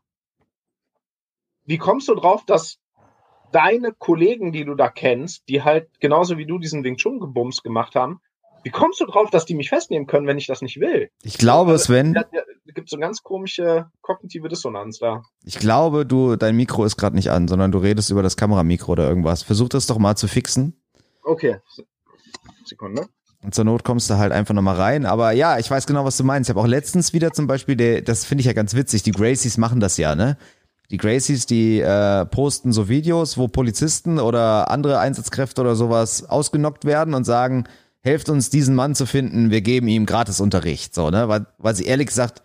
[1.64, 2.78] Wie kommst du drauf, dass
[3.52, 7.62] deine Kollegen, die du da kennst, die halt genauso wie du diesen Wing Chun Gebums
[7.62, 8.20] gemacht haben,
[8.64, 11.10] wie kommst du drauf, dass die mich festnehmen können, wenn ich das nicht will?
[11.22, 12.14] Ich glaube, also, Sven.
[12.14, 15.22] Da, da gibt so ganz komische kognitive Dissonanz da.
[15.44, 18.92] Ich glaube, du, dein Mikro ist gerade nicht an, sondern du redest über das Kameramikro
[18.92, 19.42] oder irgendwas.
[19.42, 20.82] Versuch das doch mal zu fixen.
[21.22, 21.58] Okay.
[22.64, 23.06] Sekunde.
[23.42, 25.04] Und zur Not kommst du halt einfach nochmal rein.
[25.04, 26.48] Aber ja, ich weiß genau, was du meinst.
[26.48, 29.12] Ich habe auch letztens wieder zum Beispiel, der, das finde ich ja ganz witzig, die
[29.12, 30.38] Gracies machen das ja, ne?
[30.94, 36.84] Die Gracies, die äh, posten so Videos, wo Polizisten oder andere Einsatzkräfte oder sowas ausgenockt
[36.84, 37.64] werden und sagen,
[38.04, 40.94] helft uns, diesen Mann zu finden, wir geben ihm gratis Unterricht.
[40.94, 41.28] So, ne?
[41.28, 42.42] Weil, weil sie ehrlich gesagt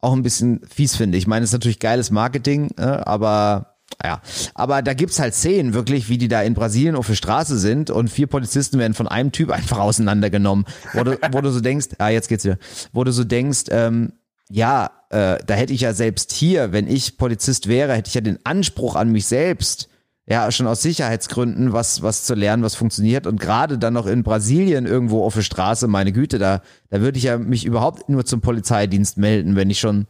[0.00, 1.18] auch ein bisschen fies finde.
[1.18, 3.06] Ich meine, es ist natürlich geiles Marketing, ne?
[3.06, 4.22] aber ja,
[4.54, 7.90] aber da gibt's halt Szenen wirklich, wie die da in Brasilien auf der Straße sind
[7.90, 10.64] und vier Polizisten werden von einem Typ einfach auseinandergenommen,
[10.94, 12.56] wo du, wo du so denkst, ah, jetzt geht's wieder,
[12.94, 14.14] wo du so denkst, ähm,
[14.48, 18.20] ja, äh, da hätte ich ja selbst hier, wenn ich Polizist wäre, hätte ich ja
[18.20, 19.88] den Anspruch an mich selbst,
[20.26, 23.26] ja, schon aus Sicherheitsgründen was, was zu lernen, was funktioniert.
[23.26, 27.16] Und gerade dann noch in Brasilien irgendwo auf der Straße, meine Güte, da, da würde
[27.16, 30.06] ich ja mich überhaupt nur zum Polizeidienst melden, wenn ich schon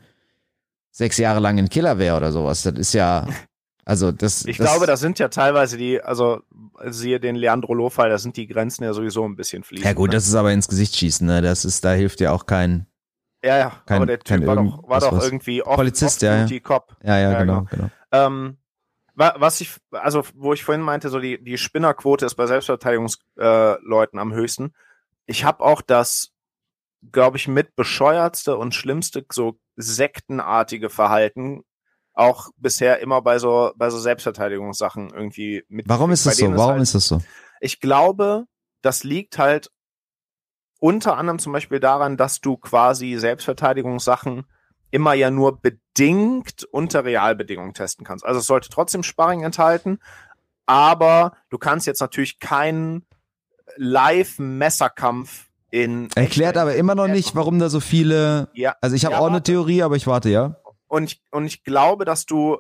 [0.91, 2.65] sechs Jahre lang ein Killer wäre oder sowas.
[2.65, 3.29] Das ist ja,
[3.85, 4.45] also das.
[4.45, 6.41] Ich das, glaube, das sind ja teilweise die, also
[6.91, 9.87] siehe den Leandro Loh-Fall, da sind die Grenzen ja sowieso ein bisschen fließend.
[9.87, 10.17] Ja gut, ne?
[10.17, 11.43] das ist aber ins Gesicht schießen, ne?
[11.43, 12.88] Das ist, da hilft ja auch kein.
[13.45, 16.61] Ja, ja, kein, aber der Typ war doch, war doch irgendwie off, Polizist, ja, ja.
[16.61, 16.97] Cop.
[17.03, 17.89] Ja, ja, genau, genau.
[18.11, 18.59] Ähm,
[19.15, 24.23] was ich, also wo ich vorhin meinte, so die, die Spinnerquote ist bei Selbstverteidigungsleuten äh,
[24.23, 24.75] am höchsten.
[25.27, 26.33] Ich habe auch das,
[27.11, 31.65] glaube ich, mit bescheuertste und schlimmste so sektenartige Verhalten
[32.15, 35.89] auch bisher immer bei so bei so Selbstverteidigungssachen irgendwie mit.
[35.89, 36.51] Warum ist das so?
[36.57, 37.23] Warum halt, ist das so?
[37.61, 38.45] Ich glaube,
[38.83, 39.71] das liegt halt
[40.79, 44.45] unter anderem zum Beispiel daran, dass du quasi Selbstverteidigungssachen
[44.91, 48.25] immer ja nur bedingt unter Realbedingungen testen kannst.
[48.25, 49.99] Also es sollte trotzdem Sparring enthalten,
[50.67, 53.05] aber du kannst jetzt natürlich keinen
[53.77, 56.09] Live-Messerkampf in.
[56.15, 58.49] Erklärt aber immer noch nicht, warum da so viele.
[58.55, 58.77] Ja.
[58.81, 59.43] Also ich habe Ja, auch eine.
[59.43, 60.57] Theorie, aber ich warte, ja.
[60.87, 62.59] Und ich, und ich glaube, dass du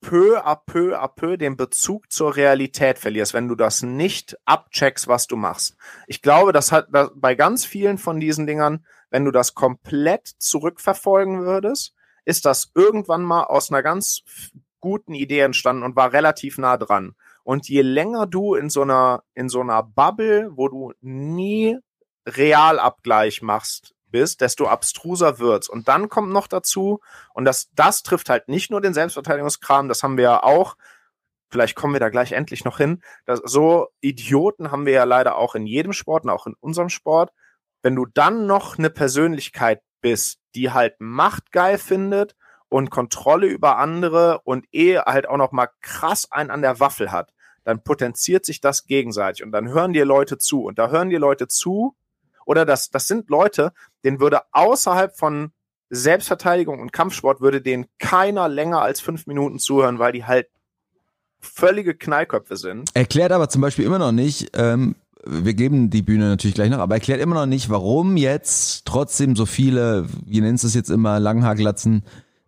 [0.00, 5.08] peu à peu à peu den Bezug zur Realität verlierst, wenn du das nicht abcheckst,
[5.08, 5.76] was du machst.
[6.06, 10.26] Ich glaube, das hat das, bei ganz vielen von diesen Dingern, wenn du das komplett
[10.38, 14.22] zurückverfolgen würdest, ist das irgendwann mal aus einer ganz
[14.80, 17.14] guten Idee entstanden und war relativ nah dran.
[17.42, 21.78] Und je länger du in so einer, in so einer Bubble, wo du nie
[22.26, 25.68] Realabgleich machst, bist, desto abstruser wird's.
[25.68, 27.00] Und dann kommt noch dazu,
[27.34, 30.76] und das, das trifft halt nicht nur den Selbstverteidigungskram, das haben wir ja auch,
[31.50, 35.36] vielleicht kommen wir da gleich endlich noch hin, dass, so Idioten haben wir ja leider
[35.36, 37.32] auch in jedem Sport und auch in unserem Sport.
[37.82, 42.36] Wenn du dann noch eine Persönlichkeit bist, die halt Macht geil findet
[42.68, 47.10] und Kontrolle über andere und eh halt auch noch mal krass einen an der Waffel
[47.10, 47.32] hat,
[47.64, 51.18] dann potenziert sich das gegenseitig und dann hören dir Leute zu und da hören dir
[51.18, 51.94] Leute zu
[52.50, 53.72] oder das, das sind Leute,
[54.02, 55.52] denen würde außerhalb von
[55.88, 60.48] Selbstverteidigung und Kampfsport würde denen keiner länger als fünf Minuten zuhören, weil die halt
[61.38, 62.90] völlige Knallköpfe sind.
[62.94, 66.78] Erklärt aber zum Beispiel immer noch nicht, ähm, wir geben die Bühne natürlich gleich noch,
[66.78, 70.90] aber erklärt immer noch nicht, warum jetzt trotzdem so viele, wie nennst du es jetzt
[70.90, 72.02] immer, Langhaarglatzen,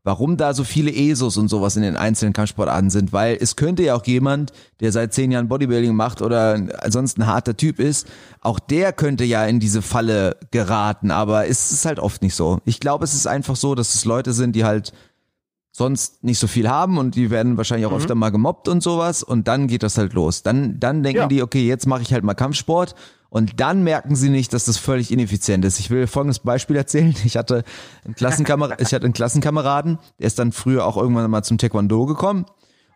[0.04, 3.84] warum da so viele ESOs und sowas in den einzelnen Kampfsportarten sind, weil es könnte
[3.84, 8.08] ja auch jemand, der seit zehn Jahren Bodybuilding macht oder sonst ein harter Typ ist,
[8.40, 12.58] auch der könnte ja in diese Falle geraten, aber es ist halt oft nicht so.
[12.64, 14.92] Ich glaube, es ist einfach so, dass es Leute sind, die halt
[15.74, 17.96] sonst nicht so viel haben und die werden wahrscheinlich auch Mhm.
[17.98, 20.42] öfter mal gemobbt und sowas und dann geht das halt los.
[20.42, 21.26] Dann, dann denken Ja.
[21.28, 22.94] die, okay, jetzt mache ich halt mal Kampfsport
[23.32, 25.80] und dann merken sie nicht, dass das völlig ineffizient ist.
[25.80, 27.14] Ich will folgendes Beispiel erzählen.
[27.24, 27.64] Ich hatte
[28.04, 32.04] einen Klassenkamerad, ich hatte einen Klassenkameraden, der ist dann früher auch irgendwann mal zum Taekwondo
[32.04, 32.44] gekommen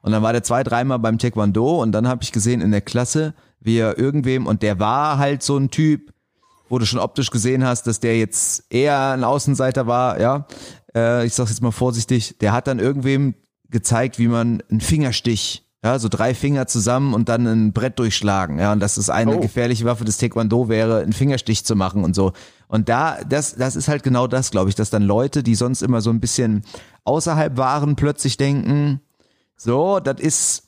[0.02, 2.82] und dann war der zwei, dreimal beim Taekwondo und dann habe ich gesehen in der
[2.82, 6.12] Klasse, wie er irgendwem und der war halt so ein Typ,
[6.68, 10.46] wo du schon optisch gesehen hast, dass der jetzt eher ein Außenseiter war, ja.
[10.94, 13.36] Äh, ich sag's jetzt mal vorsichtig, der hat dann irgendwem
[13.70, 18.58] gezeigt, wie man einen Fingerstich Ja, so drei Finger zusammen und dann ein Brett durchschlagen.
[18.58, 19.40] Ja, und dass es eine Oh.
[19.40, 22.32] gefährliche Waffe des Taekwondo wäre, einen Fingerstich zu machen und so.
[22.66, 25.82] Und da, das, das ist halt genau das, glaube ich, dass dann Leute, die sonst
[25.82, 26.64] immer so ein bisschen
[27.04, 29.00] außerhalb waren, plötzlich denken,
[29.56, 30.64] so, das ist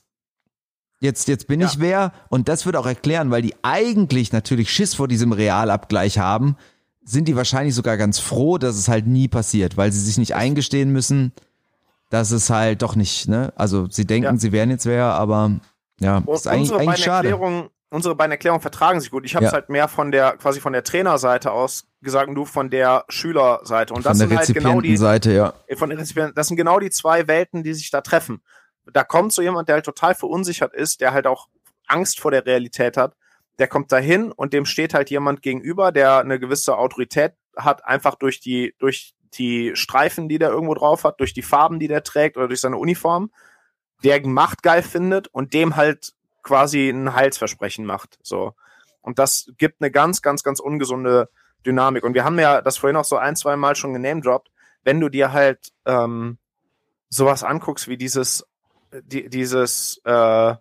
[1.01, 1.67] jetzt, jetzt bin Ja.
[1.67, 2.13] ich wer.
[2.29, 6.55] Und das wird auch erklären, weil die eigentlich natürlich Schiss vor diesem Realabgleich haben,
[7.05, 10.37] sind die wahrscheinlich sogar ganz froh, dass es halt nie passiert, weil sie sich nicht
[10.37, 11.33] eingestehen müssen,
[12.11, 13.53] dass es halt doch nicht, ne?
[13.57, 14.37] Also sie denken, Ja.
[14.37, 15.53] sie wären jetzt wer, aber
[16.01, 17.29] ja, Und ist eigentlich, unsere eigentlich beiden schade.
[17.29, 19.25] Erklärungen, unsere beiden Erklärungen vertragen sich gut.
[19.25, 19.55] Ich habe es Ja.
[19.57, 23.93] halt mehr von der quasi von der Trainerseite aus gesagt und du von der Schülerseite.
[23.95, 25.55] Und Von das der sind halt genau die Rezipientenseite, ja.
[25.77, 28.43] von den Rezipienten, das sind genau die zwei Welten, die sich da treffen.
[28.93, 31.49] Da kommt so jemand, der halt total verunsichert ist, der halt auch
[31.87, 33.15] Angst vor der Realität hat.
[33.59, 38.15] Der kommt dahin und dem steht halt jemand gegenüber, der eine gewisse Autorität hat, einfach
[38.15, 42.03] durch die, durch die Streifen, die der irgendwo drauf hat, durch die Farben, die der
[42.03, 43.31] trägt oder durch seine Uniform,
[44.05, 46.13] der Macht geil findet und dem halt
[46.43, 48.19] quasi ein Heilsversprechen macht.
[48.23, 48.55] So.
[49.03, 51.29] Und das gibt eine ganz, ganz, ganz ungesunde
[51.67, 52.05] Dynamik.
[52.05, 54.51] Und wir haben ja das vorhin auch so ein, zwei Mal schon genamedroppt.
[54.85, 56.39] Wenn du dir halt ähm,
[57.09, 58.47] sowas anguckst wie dieses,
[58.93, 60.55] die, dieses äh,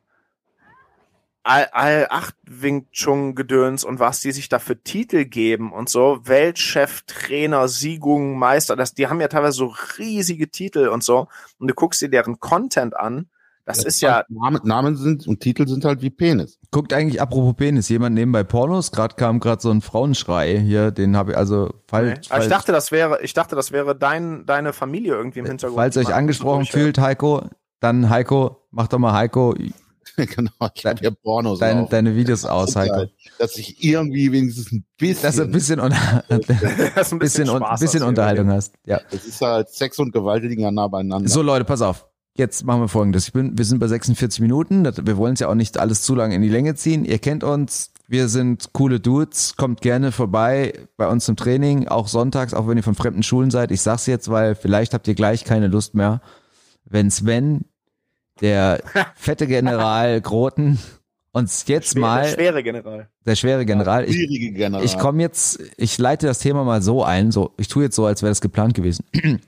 [1.48, 5.90] All, All acht Wing Chun Gedöns und was die sich da für Titel geben und
[5.90, 11.28] so Weltchef Trainer Siegung Meister das die haben ja teilweise so riesige Titel und so
[11.58, 13.30] und du guckst dir deren Content an
[13.68, 16.58] das ist ja Namen, Namen sind und Titel sind halt wie Penis.
[16.72, 18.94] Guckt eigentlich, apropos Penis, jemand nebenbei Pornos?
[18.94, 22.30] Gerade kam gerade so ein Frauenschrei hier, den habe ich also falsch.
[22.30, 22.34] Nee.
[22.34, 25.78] Aber ich dachte, das wäre, ich dachte, das wäre dein, deine Familie irgendwie im Hintergrund.
[25.78, 27.44] falls ihr euch angesprochen fühlt, Heiko,
[27.82, 29.54] dann Heiko, mach doch mal Heiko
[30.16, 31.90] genau, ich habe hier Pornos deine, auf.
[31.90, 33.06] deine Videos aus, Heiko.
[33.40, 36.42] Dass ich irgendwie wenigstens ein bisschen, Dass du ein bisschen, unter, ein
[36.96, 38.74] Das ist ein bisschen, un- Spaß bisschen Unterhaltung hast.
[38.86, 39.00] Ja.
[39.12, 41.28] das ist halt Sex und Gewaltigen ja nah beieinander.
[41.30, 42.06] So Leute, pass auf.
[42.36, 43.26] Jetzt machen wir folgendes.
[43.28, 44.86] Ich bin, wir sind bei 46 Minuten.
[44.86, 47.04] Wir wollen es ja auch nicht alles zu lange in die Länge ziehen.
[47.04, 47.92] Ihr kennt uns.
[48.08, 49.56] Wir sind coole Dudes.
[49.58, 51.88] Kommt gerne vorbei bei uns zum Training.
[51.88, 53.72] Auch sonntags, auch wenn ihr von fremden Schulen seid.
[53.72, 56.22] Ich sag's jetzt, weil vielleicht habt ihr gleich keine Lust mehr.
[56.86, 57.66] Wenn Sven,
[58.42, 58.82] der
[59.16, 60.80] fette General Groten,
[61.32, 63.10] uns jetzt Schwere, mal, schwere General.
[63.26, 64.84] der schwere General, ich, Schwierige General.
[64.84, 68.06] ich komme jetzt, ich leite das Thema mal so ein, so, ich tue jetzt so,
[68.06, 69.06] als wäre das geplant gewesen.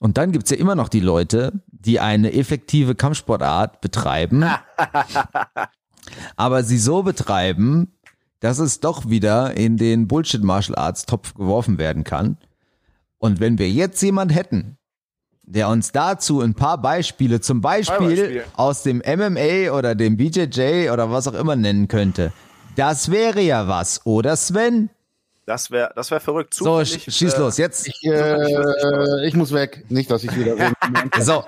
[0.00, 4.44] Und dann gibt's ja immer noch die Leute, die eine effektive Kampfsportart betreiben,
[6.36, 7.92] aber sie so betreiben,
[8.40, 12.38] dass es doch wieder in den Bullshit Martial Arts Topf geworfen werden kann.
[13.18, 14.77] Und wenn wir jetzt jemand hätten,
[15.50, 18.44] der uns dazu ein paar Beispiele, zum Beispiel Beispiel.
[18.56, 22.32] aus dem MMA oder dem BJJ oder was auch immer nennen könnte,
[22.76, 24.90] das wäre ja was, oder Sven?
[25.46, 26.52] Das wäre, das wäre verrückt.
[26.52, 27.88] So, Zufällig, sch- schieß äh, los, jetzt.
[27.88, 29.84] ich, äh, ich muss weg.
[29.88, 30.54] Nicht, dass ich wieder
[31.20, 31.42] So,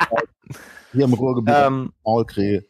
[0.93, 2.65] hier im Ruhrgebiet Ähm, Maul kriege.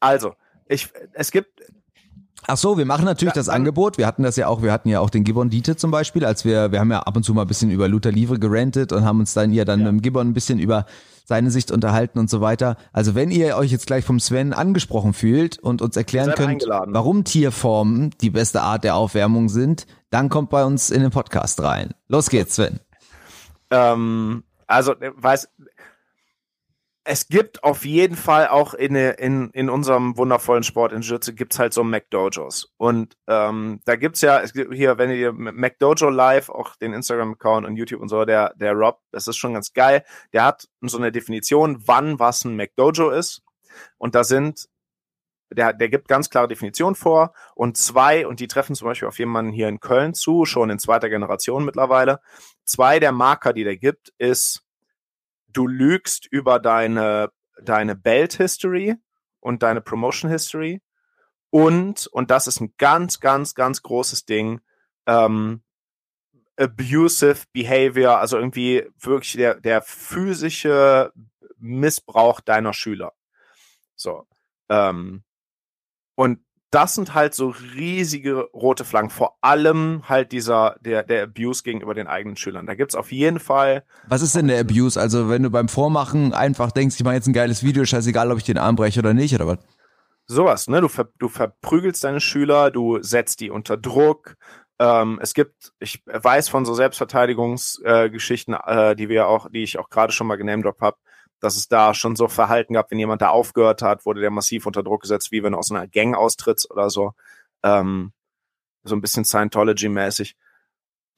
[0.00, 0.34] also,
[0.66, 1.59] ich, es gibt,
[2.50, 3.96] ach so, wir machen natürlich Ja, das Angebot.
[3.96, 6.44] Wir hatten das ja auch, wir hatten ja auch den Gibbon Dieter zum Beispiel, als
[6.44, 9.04] wir, wir haben ja ab und zu mal ein bisschen über Luther Livre gerantet und
[9.04, 10.86] haben uns dann ja dann mit dem Gibbon ein bisschen über
[11.24, 12.76] seine Sicht unterhalten und so weiter.
[12.92, 16.92] Also wenn ihr euch jetzt gleich vom Sven angesprochen fühlt und uns erklären könnt, eingeladen.
[16.92, 21.62] warum Tierformen die beste Art der Aufwärmung sind, dann kommt bei uns in den Podcast
[21.62, 21.94] rein.
[22.08, 22.80] Los geht's, Sven.
[23.70, 25.48] ähm, also, äh, weiß,
[27.04, 31.58] es gibt auf jeden Fall auch in, in, in unserem wundervollen Sport in Jiu-Jitsu gibt's
[31.58, 32.72] halt so McDojos.
[32.76, 37.66] Und ähm, da gibt's ja, es gibt hier, wenn ihr McDojo Live, auch den Instagram-Account
[37.66, 40.04] und YouTube und so, der, der Rob, das ist schon ganz geil.
[40.34, 43.42] Der hat so eine Definition, wann was ein McDojo ist.
[43.96, 44.68] Und da sind,
[45.50, 49.18] der, der gibt ganz klare Definitionen vor und zwei, und die treffen zum Beispiel auf
[49.18, 52.20] jemanden hier in Köln zu, schon in zweiter Generation mittlerweile.
[52.64, 54.64] Zwei der Marker, die der gibt, ist,
[55.52, 57.30] du lügst über deine,
[57.62, 58.96] deine Belt History
[59.40, 60.80] und deine Promotion History
[61.50, 64.60] und, und das ist ein ganz, ganz, ganz großes Ding,
[65.06, 65.62] ähm,
[66.56, 71.12] abusive behavior, also irgendwie wirklich der, der physische
[71.58, 73.14] Missbrauch deiner Schüler.
[73.96, 74.26] So.
[74.68, 75.24] Ähm,
[76.14, 81.62] und das sind halt so riesige rote Flaggen, vor allem halt dieser, der, der Abuse
[81.62, 82.66] gegenüber den eigenen Schülern.
[82.66, 85.00] Da gibt's auf jeden Fall Was ist denn der Abuse?
[85.00, 88.38] Also wenn du beim Vormachen einfach denkst, ich mache jetzt ein geiles Video, scheißegal, ob
[88.38, 89.58] ich den Arm breche oder nicht, oder was?
[90.30, 90.80] sowas, ne?
[90.80, 94.36] Du, ver du verprügelst deine Schüler, du setzt die unter Druck.
[94.78, 99.78] Ähm, es gibt, ich weiß von so Selbstverteidigungsgeschichten, äh, äh, die wir auch, die ich
[99.78, 100.96] auch gerade schon mal genamedroppt habe,
[101.40, 104.66] dass es da schon so Verhalten gab, wenn jemand da aufgehört hat, wurde der massiv
[104.66, 107.12] unter Druck gesetzt, wie wenn du aus einer Gang austrittst oder so.
[107.62, 108.12] Ähm,
[108.84, 110.36] so ein bisschen Scientology-mäßig.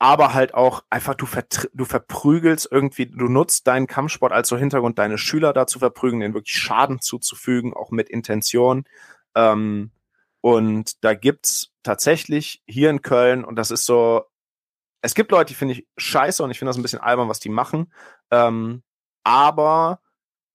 [0.03, 1.29] aber halt auch einfach, du,
[1.75, 6.35] du verprügelst irgendwie, du nutzt deinen Kampfsport als so Hintergrund, deine Schüler dazu verprügeln, denen
[6.35, 8.85] wirklich Schaden zuzufügen, auch mit Intention.
[9.37, 9.93] Ähm,
[10.41, 14.25] und da gibt's tatsächlich hier in Köln, und das ist so,
[15.03, 17.39] es gibt Leute, die finde ich scheiße und ich finde das ein bisschen albern, was
[17.39, 17.93] die machen.
[18.33, 18.83] Ähm,
[19.23, 20.01] aber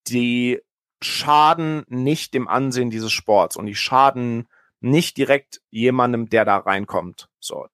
[0.10, 0.62] die
[1.02, 4.48] schaden nicht dem Ansehen dieses Sports und die schaden
[4.80, 7.30] nicht direkt jemandem, der da reinkommt.
[7.40, 7.68] So.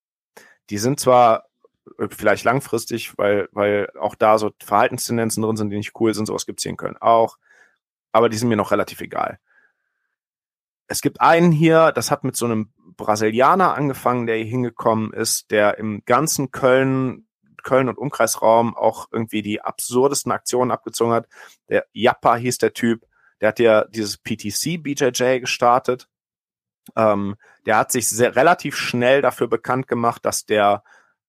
[0.70, 1.46] Die sind zwar
[1.98, 6.26] äh, vielleicht langfristig, weil, weil auch da so Verhaltenstendenzen drin sind, die nicht cool sind,
[6.26, 7.38] sowas gibt's hier in Köln auch.
[8.12, 9.40] Aber die sind mir noch relativ egal.
[10.88, 15.50] Es gibt einen hier, das hat mit so einem Brasilianer angefangen, der hier hingekommen ist,
[15.50, 17.26] der im ganzen Köln,
[17.64, 21.28] Köln und Umkreisraum auch irgendwie die absurdesten Aktionen abgezogen hat.
[21.70, 23.06] Der Jappa hieß der Typ,
[23.42, 26.08] der hat ja dieses PTC BJJ gestartet.
[26.96, 27.36] Ähm,
[27.66, 30.84] der hat sich sehr, relativ schnell dafür bekannt gemacht, dass der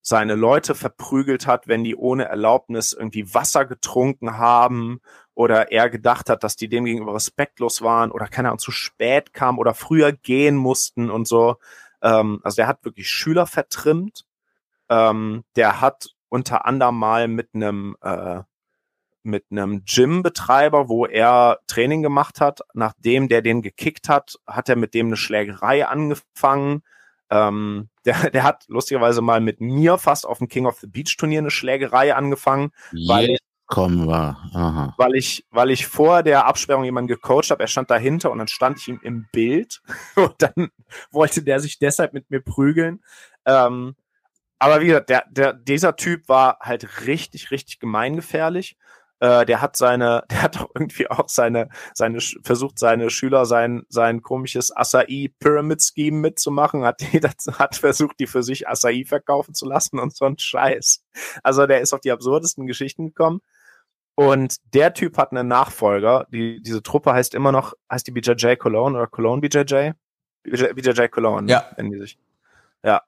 [0.06, 5.00] seine Leute verprügelt hat, wenn die ohne Erlaubnis irgendwie Wasser getrunken haben
[5.32, 9.32] oder er gedacht hat, dass die dem gegenüber respektlos waren oder keine Ahnung, zu spät
[9.32, 11.56] kam oder früher gehen mussten und so.
[12.02, 14.26] Ähm, also der hat wirklich Schüler vertrimmt.
[14.90, 18.40] Ähm, der hat unter anderem mal mit einem äh,
[19.22, 22.60] mit einem Gym-Betreiber, wo er Training gemacht hat.
[22.74, 26.82] Nachdem der den gekickt hat, hat er mit dem eine Schlägerei angefangen.
[27.30, 31.16] Ähm, der, der hat lustigerweise mal mit mir fast auf dem King of the Beach
[31.16, 32.72] Turnier eine Schlägerei angefangen,
[33.06, 34.36] weil ich kommen wir.
[34.52, 34.94] Aha.
[34.98, 38.48] Weil ich, weil ich vor der Absperrung jemanden gecoacht habe, er stand dahinter und dann
[38.48, 39.82] stand ich ihm im Bild
[40.16, 40.68] und dann
[41.12, 43.02] wollte der sich deshalb mit mir prügeln.
[43.46, 43.94] Ähm,
[44.64, 48.78] aber wie gesagt, der, der, dieser Typ war halt richtig, richtig gemeingefährlich.
[49.20, 53.82] Äh, der hat seine, der hat auch irgendwie auch seine, seine, versucht seine Schüler sein,
[53.90, 57.20] sein komisches Acai Pyramid Scheme mitzumachen, hat die,
[57.58, 61.04] hat versucht, die für sich Acai verkaufen zu lassen und so ein Scheiß.
[61.42, 63.40] Also der ist auf die absurdesten Geschichten gekommen.
[64.14, 66.26] Und der Typ hat einen Nachfolger.
[66.30, 69.90] Die, diese Truppe heißt immer noch, heißt die BJJ Cologne oder Cologne BJJ?
[70.44, 71.64] BJJ, BJJ Cologne, ja.
[71.76, 72.18] nennen die sich.
[72.82, 73.02] Ja.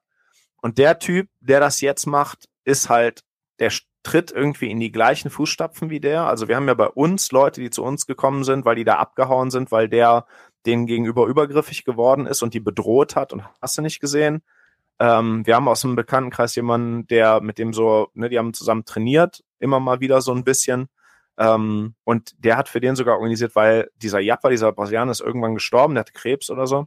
[0.63, 3.23] Und der Typ, der das jetzt macht, ist halt,
[3.59, 3.71] der
[4.03, 6.27] tritt irgendwie in die gleichen Fußstapfen wie der.
[6.27, 8.97] Also wir haben ja bei uns Leute, die zu uns gekommen sind, weil die da
[8.97, 10.27] abgehauen sind, weil der
[10.65, 14.43] denen gegenüber übergriffig geworden ist und die bedroht hat und hast du nicht gesehen.
[14.99, 18.85] Ähm, wir haben aus dem Bekanntenkreis jemanden, der mit dem so, ne, die haben zusammen
[18.85, 20.89] trainiert, immer mal wieder so ein bisschen.
[21.39, 25.55] Ähm, und der hat für den sogar organisiert, weil dieser Jappa, dieser Brasilianer, ist irgendwann
[25.55, 26.87] gestorben, der hatte Krebs oder so.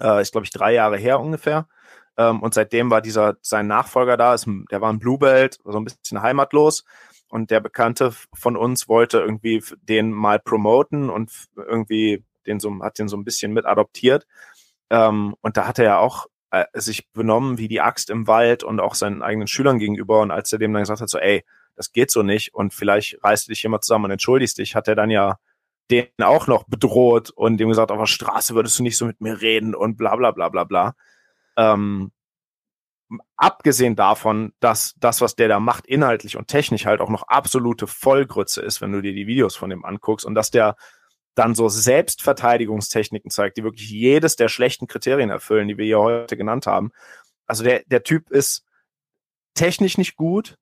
[0.00, 1.68] Äh, ist, glaube ich, drei Jahre her ungefähr.
[2.18, 5.84] Ähm, und seitdem war dieser, sein Nachfolger da, ist, der war ein Bluebelt, so ein
[5.84, 6.84] bisschen heimatlos.
[7.30, 12.98] Und der Bekannte von uns wollte irgendwie den mal promoten und irgendwie den so, hat
[12.98, 14.26] den so ein bisschen mit adoptiert.
[14.90, 18.64] Ähm, und da hat er ja auch äh, sich benommen wie die Axt im Wald
[18.64, 20.20] und auch seinen eigenen Schülern gegenüber.
[20.20, 21.44] Und als er dem dann gesagt hat, so, ey,
[21.76, 24.88] das geht so nicht und vielleicht reißt du dich immer zusammen und entschuldigst dich, hat
[24.88, 25.38] er dann ja
[25.90, 29.20] den auch noch bedroht und dem gesagt, auf der Straße würdest du nicht so mit
[29.20, 30.94] mir reden und bla bla bla bla bla.
[31.58, 32.12] Ähm,
[33.36, 37.86] abgesehen davon, dass das, was der da macht, inhaltlich und technisch halt auch noch absolute
[37.86, 40.76] Vollgrütze ist, wenn du dir die Videos von dem anguckst und dass der
[41.34, 46.36] dann so Selbstverteidigungstechniken zeigt, die wirklich jedes der schlechten Kriterien erfüllen, die wir hier heute
[46.36, 46.90] genannt haben.
[47.46, 48.64] Also der, der Typ ist
[49.54, 50.56] technisch nicht gut,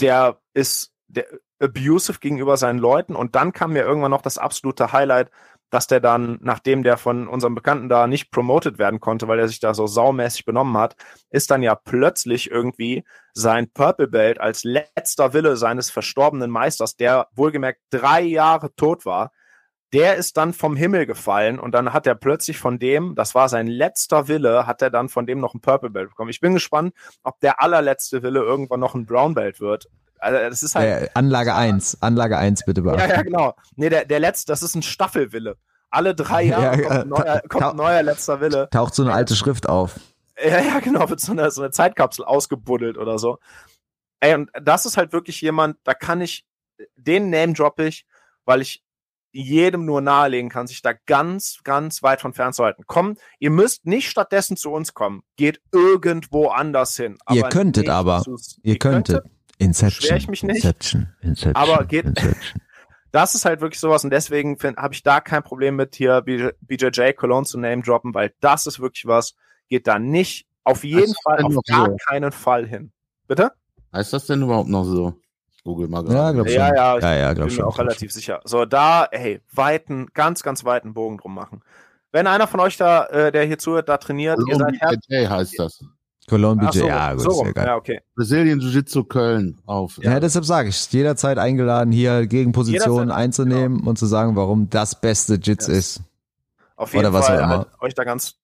[0.00, 1.26] der ist der
[1.60, 5.30] abusive gegenüber seinen Leuten und dann kam mir irgendwann noch das absolute Highlight,
[5.74, 9.48] dass der dann, nachdem der von unserem Bekannten da nicht promoted werden konnte, weil er
[9.48, 10.94] sich da so saumäßig benommen hat,
[11.30, 13.02] ist dann ja plötzlich irgendwie
[13.32, 19.32] sein Purple Belt als letzter Wille seines verstorbenen Meisters, der wohlgemerkt drei Jahre tot war,
[19.92, 23.48] der ist dann vom Himmel gefallen und dann hat er plötzlich von dem, das war
[23.48, 26.30] sein letzter Wille, hat er dann von dem noch ein Purple Belt bekommen.
[26.30, 26.94] Ich bin gespannt,
[27.24, 29.88] ob der allerletzte Wille irgendwann noch ein Brown Belt wird.
[30.18, 31.10] Also das ist halt.
[31.14, 33.00] Anlage 1, Anlage 1 bitte beachten.
[33.00, 33.54] Ja, ja, genau.
[33.76, 35.56] Nee, der, der letzte, das ist ein Staffelwille.
[35.90, 38.68] Alle drei Jahre ja, kommt, ein neuer, kommt ein neuer letzter Wille.
[38.70, 40.00] Taucht so eine alte Schrift auf.
[40.42, 43.38] Ja, ja, genau, wird so eine, so eine Zeitkapsel ausgebuddelt oder so.
[44.20, 46.44] Ey, und das ist halt wirklich jemand, da kann ich,
[46.96, 48.06] den Name droppe ich,
[48.44, 48.82] weil ich
[49.34, 52.84] jedem nur nahelegen kann, sich da ganz, ganz weit von fernzuhalten.
[52.86, 55.22] Kommt, ihr müsst nicht stattdessen zu uns kommen.
[55.36, 57.18] Geht irgendwo anders hin.
[57.30, 58.22] ihr könntet aber.
[58.26, 59.22] Ihr, ihr könntet.
[59.22, 59.33] könntet.
[59.58, 60.16] Inception.
[60.16, 60.56] ich mich nicht.
[60.56, 61.08] Inception.
[61.20, 61.56] Inception.
[61.56, 62.06] Aber geht.
[62.06, 62.60] Inception.
[63.12, 67.12] Das ist halt wirklich sowas und deswegen habe ich da kein Problem mit hier BJJ
[67.12, 69.36] Cologne zu name droppen, weil das ist wirklich was,
[69.68, 71.96] geht da nicht auf jeden Fall, auf gar so?
[72.08, 72.90] keinen Fall hin.
[73.28, 73.52] Bitte?
[73.92, 75.14] Heißt das denn überhaupt noch so?
[75.62, 76.16] Google mal gerade.
[76.16, 76.56] Ja, glaub schon.
[76.56, 78.20] ja, ja, ich ja, ja, glaub bin schon, mir auch relativ schon.
[78.20, 78.40] sicher.
[78.44, 81.62] So, da, hey, weiten, ganz, ganz weiten Bogen drum machen.
[82.12, 85.28] Wenn einer von euch da, äh, der hier zuhört, da trainiert, Cologne ihr seid BJJ
[85.28, 85.84] heißt das.
[86.28, 87.66] Cologne BJ, so, ja, gut, so ist ja geil.
[87.66, 88.00] ja, okay.
[88.14, 89.98] Brazilian Jiu-Jitsu Köln auf.
[90.02, 95.00] Ja, deshalb sage ich, jederzeit eingeladen, hier Gegenpositionen Jederzeit, einzunehmen und zu sagen, warum das
[95.00, 95.76] beste Jits Yes.
[95.76, 96.00] ist.
[96.76, 97.56] Auf jeden Oder was Fall auch immer.
[97.58, 98.36] halt euch da ganz.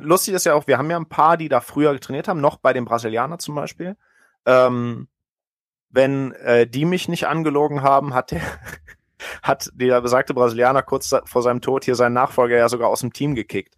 [0.00, 2.56] Lustig ist ja auch, wir haben ja ein paar, die da früher trainiert haben, noch
[2.56, 3.96] bei den Brasilianern zum Beispiel.
[4.46, 5.08] Ähm,
[5.90, 8.40] wenn äh, die mich nicht angelogen haben, hat der
[9.42, 13.12] hat der besagte Brasilianer kurz vor seinem Tod hier seinen Nachfolger ja sogar aus dem
[13.12, 13.74] Team gekickt.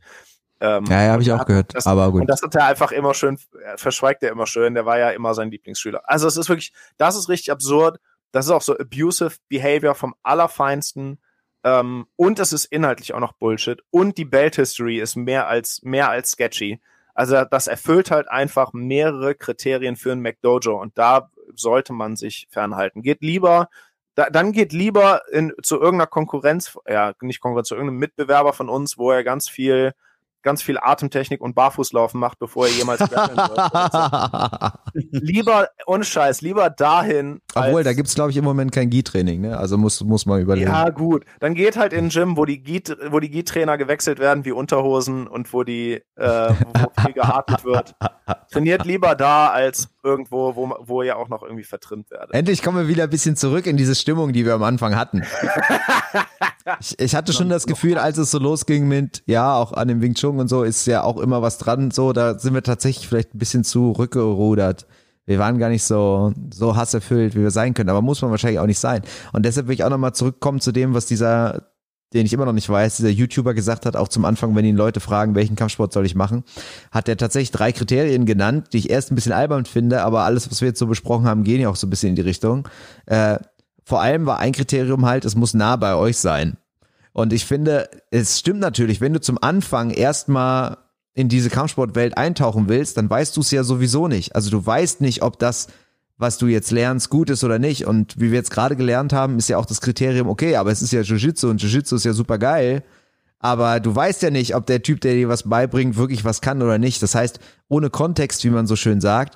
[0.62, 1.74] Ähm, Ja, ja, habe ich auch gehört.
[1.74, 2.20] das- aber gut.
[2.22, 3.36] Und das hat er einfach immer schön,
[3.76, 4.74] verschweigt er immer schön.
[4.74, 6.02] Der war ja immer sein Lieblingsschüler.
[6.04, 7.98] Also es ist wirklich, das ist richtig absurd.
[8.30, 11.18] Das ist auch so abusive Behavior vom Allerfeinsten.
[11.64, 13.82] Ähm, und es ist inhaltlich auch noch Bullshit.
[13.90, 16.80] Und die Belt History ist mehr als, mehr als sketchy.
[17.14, 20.80] Also das erfüllt halt einfach mehrere Kriterien für ein McDojo.
[20.80, 23.02] Und da sollte man sich fernhalten.
[23.02, 23.68] Geht lieber,
[24.14, 28.68] da, dann geht lieber in, zu irgendeiner Konkurrenz, ja, nicht Konkurrenz, zu irgendeinem Mitbewerber von
[28.68, 29.92] uns, wo er ganz viel
[30.42, 34.72] ganz viel Atemtechnik und Barfußlaufen macht, bevor er jemals wird.
[35.10, 37.40] lieber, ohne Scheiß, lieber dahin.
[37.54, 39.56] Obwohl, da gibt's glaube ich, im Moment kein Gi-Training, ne?
[39.58, 40.70] Also muss, muss man überlegen.
[40.70, 41.24] Ja, gut.
[41.40, 44.52] Dann geht halt in ein Gym, wo die Gi- wo die Gi-Trainer gewechselt werden wie
[44.52, 47.94] Unterhosen und wo die, äh, wo viel geatmet wird.
[48.50, 52.34] Trainiert lieber da als irgendwo, wo, wo ihr auch noch irgendwie vertrimmt werdet.
[52.34, 55.22] Endlich kommen wir wieder ein bisschen zurück in diese Stimmung, die wir am Anfang hatten.
[56.80, 60.00] Ich, ich hatte schon das Gefühl, als es so losging mit, ja, auch an dem
[60.00, 61.90] Wing Chun und so, ist ja auch immer was dran.
[61.90, 64.86] So, da sind wir tatsächlich vielleicht ein bisschen zurückgerudert.
[65.24, 67.90] Wir waren gar nicht so, so hasserfüllt, wie wir sein können.
[67.90, 69.02] Aber muss man wahrscheinlich auch nicht sein.
[69.32, 71.71] Und deshalb will ich auch nochmal zurückkommen zu dem, was dieser,
[72.12, 74.76] den ich immer noch nicht weiß, dieser YouTuber gesagt hat, auch zum Anfang, wenn ihn
[74.76, 76.44] Leute fragen, welchen Kampfsport soll ich machen,
[76.90, 80.50] hat er tatsächlich drei Kriterien genannt, die ich erst ein bisschen albern finde, aber alles,
[80.50, 82.68] was wir jetzt so besprochen haben, gehen ja auch so ein bisschen in die Richtung.
[83.06, 83.38] Äh,
[83.84, 86.56] vor allem war ein Kriterium halt, es muss nah bei euch sein.
[87.12, 90.78] Und ich finde, es stimmt natürlich, wenn du zum Anfang erstmal
[91.14, 94.34] in diese Kampfsportwelt eintauchen willst, dann weißt du es ja sowieso nicht.
[94.34, 95.68] Also du weißt nicht, ob das,
[96.22, 97.86] was du jetzt lernst, gut ist oder nicht.
[97.86, 100.80] Und wie wir jetzt gerade gelernt haben, ist ja auch das Kriterium, okay, aber es
[100.80, 102.82] ist ja Jiu-Jitsu und Jiu-Jitsu ist ja super geil.
[103.38, 106.62] Aber du weißt ja nicht, ob der Typ, der dir was beibringt, wirklich was kann
[106.62, 107.02] oder nicht.
[107.02, 109.34] Das heißt, ohne Kontext, wie man so schön sagt,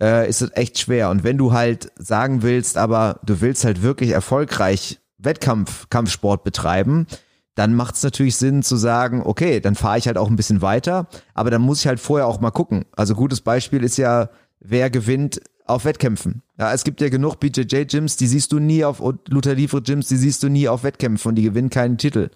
[0.00, 1.10] äh, ist es echt schwer.
[1.10, 7.06] Und wenn du halt sagen willst, aber du willst halt wirklich erfolgreich Wettkampf, Kampfsport betreiben,
[7.54, 10.62] dann macht es natürlich Sinn zu sagen, okay, dann fahre ich halt auch ein bisschen
[10.62, 12.86] weiter, aber dann muss ich halt vorher auch mal gucken.
[12.96, 14.30] Also gutes Beispiel ist ja,
[14.60, 16.42] wer gewinnt auf Wettkämpfen.
[16.58, 20.42] Ja, es gibt ja genug BJJ-Gyms, die siehst du nie auf, Luther Livre-Gyms, die siehst
[20.42, 22.30] du nie auf Wettkämpfen und die gewinnen keinen Titel.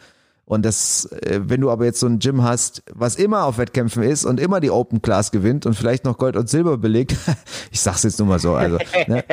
[0.47, 4.05] Und das, äh, wenn du aber jetzt so ein Gym hast, was immer auf Wettkämpfen
[4.05, 7.17] ist und immer die Open Class gewinnt und vielleicht noch Gold und Silber belegt,
[7.73, 9.25] ich sag's jetzt nur mal so, also, ne,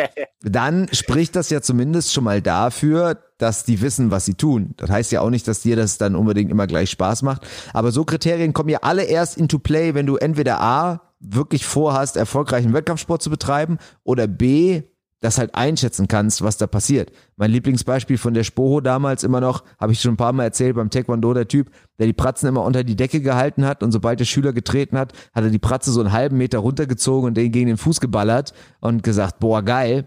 [0.42, 4.74] dann spricht das ja zumindest schon mal dafür, dass die wissen, was sie tun.
[4.78, 7.48] Das heißt ja auch nicht, dass dir das dann unbedingt immer gleich Spaß macht.
[7.74, 12.18] Aber so Kriterien kommen ja alle erst into play, wenn du entweder A, wirklich vorhast,
[12.18, 14.84] erfolgreichen Wettkampfsport zu betreiben oder B,
[15.22, 17.12] das halt einschätzen kannst, was da passiert.
[17.38, 20.76] Mein Lieblingsbeispiel von der Spoho damals immer noch, habe ich schon ein paar Mal erzählt,
[20.76, 24.20] beim Taekwondo der Typ, der die Pratzen immer unter die Decke gehalten hat und sobald
[24.20, 27.54] der Schüler getreten hat, hat er die Pratze so einen halben Meter runtergezogen und den
[27.54, 30.06] gegen den Fuß geballert und gesagt, boah, geil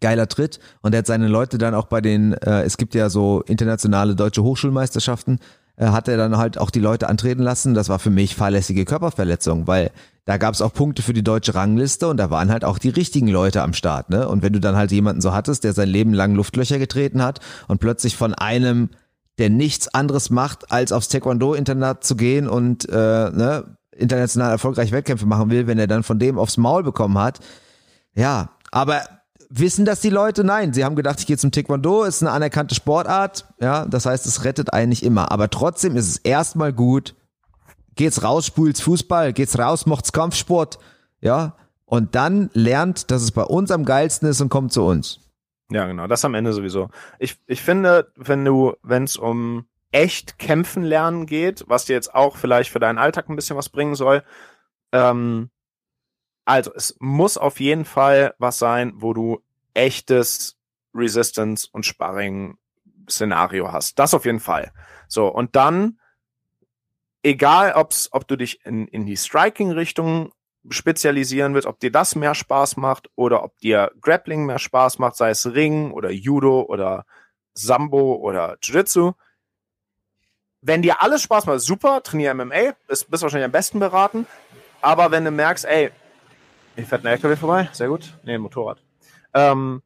[0.00, 3.10] geiler Tritt und er hat seine Leute dann auch bei den, äh, es gibt ja
[3.10, 5.38] so internationale deutsche Hochschulmeisterschaften,
[5.80, 7.74] hat er dann halt auch die Leute antreten lassen.
[7.74, 9.90] Das war für mich fahrlässige Körperverletzung, weil
[10.26, 12.90] da gab es auch Punkte für die deutsche Rangliste und da waren halt auch die
[12.90, 14.10] richtigen Leute am Start.
[14.10, 14.28] Ne?
[14.28, 17.40] Und wenn du dann halt jemanden so hattest, der sein Leben lang Luftlöcher getreten hat
[17.66, 18.90] und plötzlich von einem,
[19.38, 25.26] der nichts anderes macht, als aufs Taekwondo-Internat zu gehen und äh, ne, international erfolgreich Wettkämpfe
[25.26, 27.40] machen will, wenn er dann von dem aufs Maul bekommen hat,
[28.14, 29.02] ja, aber
[29.50, 30.44] wissen das die Leute?
[30.44, 34.24] Nein, sie haben gedacht, ich gehe zum Taekwondo, ist eine anerkannte Sportart, ja, das heißt,
[34.24, 37.14] es rettet einen nicht immer, aber trotzdem ist es erstmal gut,
[37.96, 40.78] geht's raus, spult's Fußball, geht's raus, macht's Kampfsport,
[41.20, 45.20] ja, und dann lernt, dass es bei uns am geilsten ist und kommt zu uns.
[45.70, 46.88] Ja, genau, das am Ende sowieso.
[47.18, 52.14] Ich, ich finde, wenn du, wenn es um echt kämpfen lernen geht, was dir jetzt
[52.14, 54.22] auch vielleicht für deinen Alltag ein bisschen was bringen soll,
[54.92, 55.50] ähm,
[56.50, 59.40] also es muss auf jeden Fall was sein, wo du
[59.72, 60.56] echtes
[60.92, 62.58] Resistance und Sparring
[63.08, 64.00] Szenario hast.
[64.00, 64.72] Das auf jeden Fall.
[65.06, 66.00] So, und dann,
[67.22, 70.32] egal ob's, ob du dich in, in die Striking-Richtung
[70.68, 75.14] spezialisieren willst, ob dir das mehr Spaß macht oder ob dir Grappling mehr Spaß macht,
[75.14, 77.06] sei es Ring oder Judo oder
[77.54, 79.12] Sambo oder Jiu-Jitsu.
[80.62, 84.26] Wenn dir alles Spaß macht, super, trainier MMA, ist, bist wahrscheinlich am besten beraten.
[84.82, 85.92] Aber wenn du merkst, ey,
[86.80, 88.82] hier fährt ein LKW vorbei, sehr gut, nee, ein Motorrad.
[89.34, 89.82] Ähm,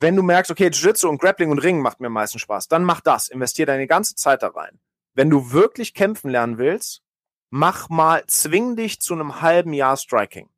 [0.00, 2.82] wenn du merkst, okay, Jiu-Jitsu und Grappling und Ringen macht mir am meisten Spaß, dann
[2.84, 4.80] mach das, investier deine ganze Zeit da rein.
[5.14, 7.02] Wenn du wirklich kämpfen lernen willst,
[7.50, 10.48] mach mal, zwing dich zu einem halben Jahr Striking.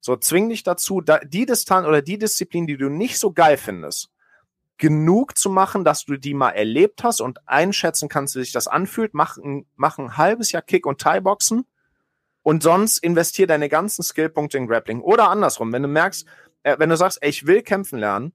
[0.00, 3.56] So, zwing dich dazu, da, die Distanz oder die Disziplin, die du nicht so geil
[3.56, 4.10] findest,
[4.78, 8.68] genug zu machen, dass du die mal erlebt hast und einschätzen kannst, wie sich das
[8.68, 9.14] anfühlt.
[9.14, 11.66] Mach ein, mach ein halbes Jahr Kick- und Thai-Boxen
[12.48, 15.02] und sonst investier deine ganzen Skillpunkte in Grappling.
[15.02, 16.24] Oder andersrum, wenn du merkst,
[16.62, 18.32] äh, wenn du sagst, ey, ich will kämpfen lernen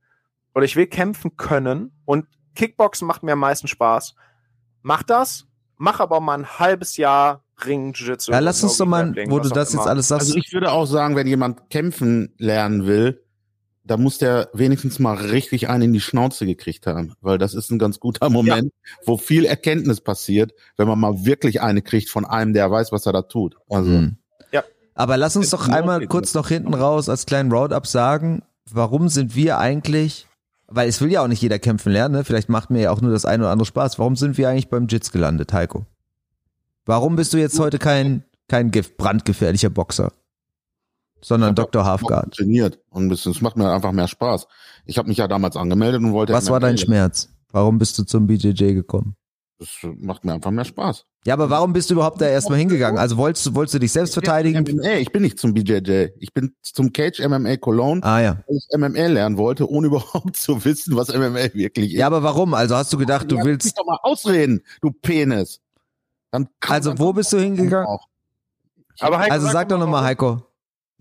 [0.54, 4.14] oder ich will kämpfen können und Kickboxen macht mir am meisten Spaß,
[4.84, 5.48] mach das,
[5.78, 8.32] mach aber mal ein halbes Jahr Ring, Jiu-Jitsu.
[8.32, 10.28] Ja, lass uns doch mal, wo du das jetzt alles sagst.
[10.28, 13.23] Also ich würde auch sagen, wenn jemand kämpfen lernen will,
[13.86, 17.70] da muss der wenigstens mal richtig einen in die Schnauze gekriegt haben, weil das ist
[17.70, 18.98] ein ganz guter Moment, ja.
[19.06, 23.06] wo viel Erkenntnis passiert, wenn man mal wirklich eine kriegt von einem, der weiß, was
[23.06, 23.58] er da tut.
[23.70, 23.90] Also.
[23.90, 24.18] Mhm.
[24.52, 24.64] Ja.
[24.96, 29.36] Aber lass uns doch einmal kurz noch hinten raus als kleinen Roundup sagen, warum sind
[29.36, 30.28] wir eigentlich,
[30.68, 32.24] weil es will ja auch nicht jeder kämpfen lernen, ne?
[32.24, 34.70] vielleicht macht mir ja auch nur das eine oder andere Spaß, warum sind wir eigentlich
[34.70, 35.86] beim Jits gelandet, Heiko?
[36.86, 40.12] Warum bist du jetzt heute kein, kein brandgefährlicher Boxer?
[41.24, 41.86] Sondern Dr.
[41.86, 42.34] Halfguard.
[42.34, 44.48] Trainiert und es macht mir einfach mehr Spaß.
[44.86, 46.34] Ich habe mich ja damals angemeldet und wollte.
[46.34, 47.30] Was war dein Schmerz?
[47.52, 49.16] Warum bist du zum BJJ gekommen?
[49.60, 49.70] Das
[50.00, 51.06] macht mir einfach mehr Spaß.
[51.26, 53.00] Ja, aber warum bist du überhaupt da erstmal hingegangen?
[53.00, 54.62] Also wolltest du, wolltest du dich selbst verteidigen?
[54.62, 54.96] MMA.
[54.96, 56.08] Ich bin nicht zum BJJ.
[56.20, 58.44] Ich bin zum Cage MMA Cologne, ah, ja.
[58.46, 62.00] weil ich MMA lernen wollte, ohne überhaupt zu wissen, was MMA wirklich ist.
[62.00, 62.54] Ja, aber warum?
[62.54, 63.66] Also hast du gedacht, du willst.
[63.66, 65.62] Mich doch mal ausreden, du Penis.
[66.32, 67.88] Dann also wo bist du hingegangen?
[69.00, 70.42] Aber Heiko, also sag doch nochmal, Heiko.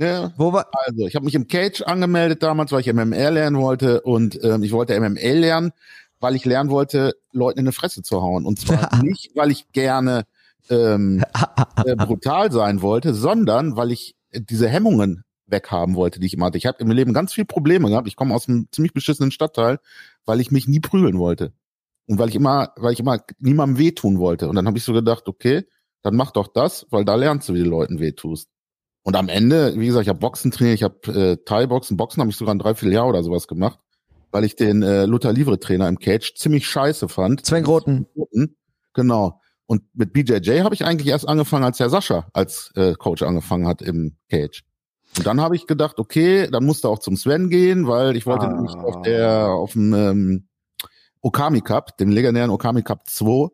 [0.03, 0.67] Ja, wo war?
[0.73, 4.65] Also ich habe mich im Cage angemeldet damals, weil ich MMA lernen wollte und ähm,
[4.65, 5.73] ich wollte MMA lernen,
[6.19, 8.45] weil ich lernen wollte, Leuten in die Fresse zu hauen.
[8.45, 10.25] Und zwar nicht, weil ich gerne
[10.71, 11.25] ähm,
[11.85, 16.59] äh, brutal sein wollte, sondern weil ich diese Hemmungen weghaben wollte, die ich immer hatte.
[16.59, 18.09] Ich habe im Leben ganz viele Probleme gehabt.
[18.09, 19.79] Ich komme aus einem ziemlich beschissenen Stadtteil,
[20.27, 21.53] weil ich mich nie prügeln wollte.
[22.09, 24.49] Und weil ich immer, weil ich immer niemandem wehtun wollte.
[24.49, 25.65] Und dann habe ich so gedacht, okay,
[26.03, 28.49] dann mach doch das, weil da lernst du, wie du Leuten wehtust.
[29.03, 32.31] Und am Ende, wie gesagt, ich habe Boxen trainiert, ich habe äh, Thai-Boxen, Boxen habe
[32.31, 33.81] ich sogar ein Dreivierteljahr oder sowas gemacht,
[34.31, 37.45] weil ich den äh, Luther Livre-Trainer im Cage ziemlich scheiße fand.
[37.45, 38.07] Sven Groten.
[38.95, 39.41] Genau.
[39.67, 43.67] Und mit BJJ habe ich eigentlich erst angefangen, als der Sascha als äh, Coach angefangen
[43.67, 44.65] hat im Cage.
[45.17, 48.47] Und dann habe ich gedacht, okay, dann musste auch zum Sven gehen, weil ich wollte
[48.47, 48.53] ah.
[48.53, 50.49] nämlich auf der auf dem ähm,
[51.21, 53.49] Okami Cup, dem legendären Okami Cup 2,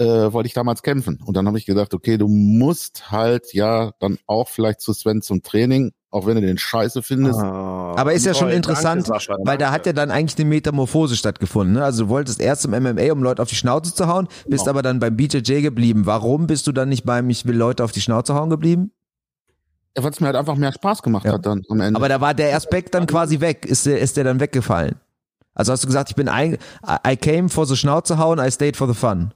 [0.00, 1.18] äh, wollte ich damals kämpfen.
[1.24, 5.20] Und dann habe ich gedacht, okay, du musst halt ja dann auch vielleicht zu Sven
[5.20, 7.38] zum Training, auch wenn du den scheiße findest.
[7.38, 10.48] Ah, Aber ist ja schon interessant, danke, Sascha, weil da hat ja dann eigentlich eine
[10.48, 11.74] Metamorphose stattgefunden.
[11.74, 11.84] Ne?
[11.84, 14.70] Also du wolltest erst im MMA, um Leute auf die Schnauze zu hauen, bist genau.
[14.70, 16.06] aber dann beim BJJ geblieben.
[16.06, 18.92] Warum bist du dann nicht beim Ich will Leute auf die Schnauze hauen geblieben?
[19.96, 21.32] Ja, weil es mir halt einfach mehr Spaß gemacht ja.
[21.32, 21.98] hat dann am Ende.
[21.98, 23.66] Aber da war der Aspekt dann quasi weg.
[23.66, 24.96] Ist der, ist der dann weggefallen?
[25.52, 26.56] Also hast du gesagt, ich bin ein,
[27.06, 29.34] I came for the Schnauze hauen, I stayed for the fun.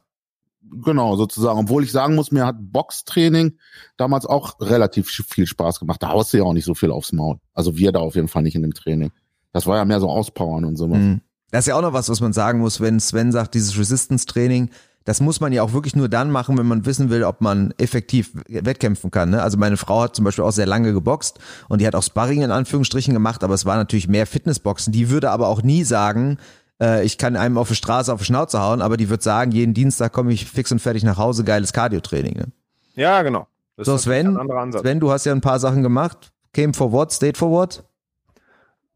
[0.82, 1.58] Genau, sozusagen.
[1.58, 3.58] Obwohl ich sagen muss, mir hat Boxtraining
[3.96, 6.02] damals auch relativ viel Spaß gemacht.
[6.02, 7.38] Da haust du ja auch nicht so viel aufs Maul.
[7.52, 9.10] Also wir da auf jeden Fall nicht in dem Training.
[9.52, 10.98] Das war ja mehr so Auspowern und sowas.
[10.98, 11.20] Mhm.
[11.50, 14.70] Das ist ja auch noch was, was man sagen muss, wenn Sven sagt, dieses Resistance-Training,
[15.04, 17.72] das muss man ja auch wirklich nur dann machen, wenn man wissen will, ob man
[17.76, 19.30] effektiv wettkämpfen kann.
[19.30, 19.42] Ne?
[19.42, 22.42] Also meine Frau hat zum Beispiel auch sehr lange geboxt und die hat auch Sparring
[22.42, 24.92] in Anführungsstrichen gemacht, aber es war natürlich mehr Fitnessboxen.
[24.92, 26.38] Die würde aber auch nie sagen,
[26.80, 29.52] äh, ich kann einem auf die Straße auf die Schnauze hauen, aber die wird sagen,
[29.52, 32.34] jeden Dienstag komme ich fix und fertig nach Hause, geiles Cardio-Training.
[32.34, 32.46] Ne?
[32.94, 33.46] Ja, genau.
[33.76, 34.38] Das so Sven,
[34.72, 36.32] Sven, du hast ja ein paar Sachen gemacht.
[36.52, 37.84] Came for what, stayed for what?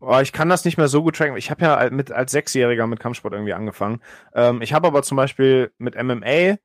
[0.00, 1.36] Oh, ich kann das nicht mehr so gut tracken.
[1.36, 4.00] Ich habe ja mit als Sechsjähriger mit Kampfsport irgendwie angefangen.
[4.32, 6.56] Ähm, ich habe aber zum Beispiel mit MMA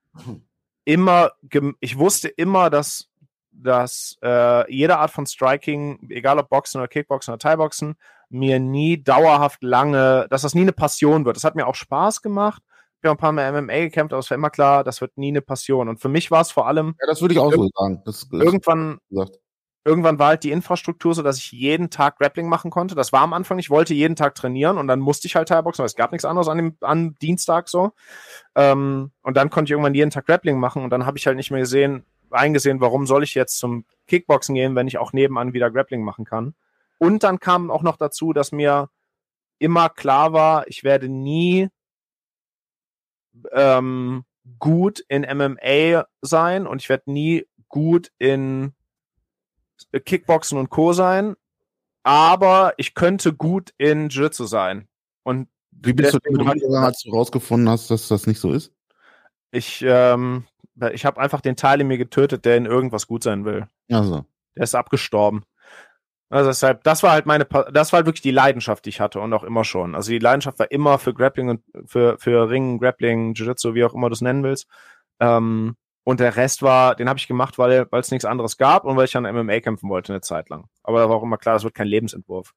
[0.85, 1.31] immer,
[1.79, 3.09] ich wusste immer, dass,
[3.51, 7.95] dass äh, jede Art von Striking, egal ob Boxen oder Kickboxen oder Thai-Boxen,
[8.33, 11.35] mir nie dauerhaft lange, dass das nie eine Passion wird.
[11.35, 12.61] Das hat mir auch Spaß gemacht.
[13.01, 15.29] Ich habe ein paar Mal MMA gekämpft, aber es war immer klar, das wird nie
[15.29, 15.89] eine Passion.
[15.89, 16.95] Und für mich war es vor allem.
[17.01, 18.01] Ja, das würde ich auch so sagen.
[18.05, 19.39] Das, das irgendwann, gesagt
[19.85, 22.95] irgendwann war halt die Infrastruktur so, dass ich jeden Tag Grappling machen konnte.
[22.95, 25.83] Das war am Anfang, ich wollte jeden Tag trainieren und dann musste ich halt Thai-Boxen,
[25.83, 27.91] weil es gab nichts anderes an dem an Dienstag so.
[28.55, 31.37] Ähm, und dann konnte ich irgendwann jeden Tag Grappling machen und dann habe ich halt
[31.37, 35.53] nicht mehr gesehen, eingesehen, warum soll ich jetzt zum Kickboxen gehen, wenn ich auch nebenan
[35.53, 36.55] wieder Grappling machen kann.
[36.97, 38.89] Und dann kam auch noch dazu, dass mir
[39.59, 41.69] immer klar war, ich werde nie
[43.51, 44.25] ähm,
[44.59, 48.73] gut in MMA sein und ich werde nie gut in
[50.05, 50.93] Kickboxen und Co.
[50.93, 51.35] sein,
[52.03, 54.87] aber ich könnte gut in Jiu-Jitsu sein.
[55.23, 58.71] Und wie bist du denn als du rausgefunden hast, dass das nicht so ist?
[59.51, 60.45] Ich, ähm,
[60.91, 63.67] ich habe einfach den Teil in mir getötet, der in irgendwas gut sein will.
[63.91, 64.25] Also.
[64.55, 65.43] Der ist abgestorben.
[66.33, 69.19] Also deshalb, das war halt meine, das war halt wirklich die Leidenschaft, die ich hatte
[69.19, 69.95] und auch immer schon.
[69.95, 73.93] Also die Leidenschaft war immer für Grappling und für, für Ringen, Grappling, Jiu-Jitsu, wie auch
[73.93, 74.67] immer du es nennen willst.
[75.19, 75.75] Ähm,
[76.05, 79.05] Und der Rest war, den habe ich gemacht, weil es nichts anderes gab und weil
[79.05, 80.65] ich an MMA kämpfen wollte eine Zeit lang.
[80.83, 82.51] Aber da war auch immer klar, das wird kein Lebensentwurf.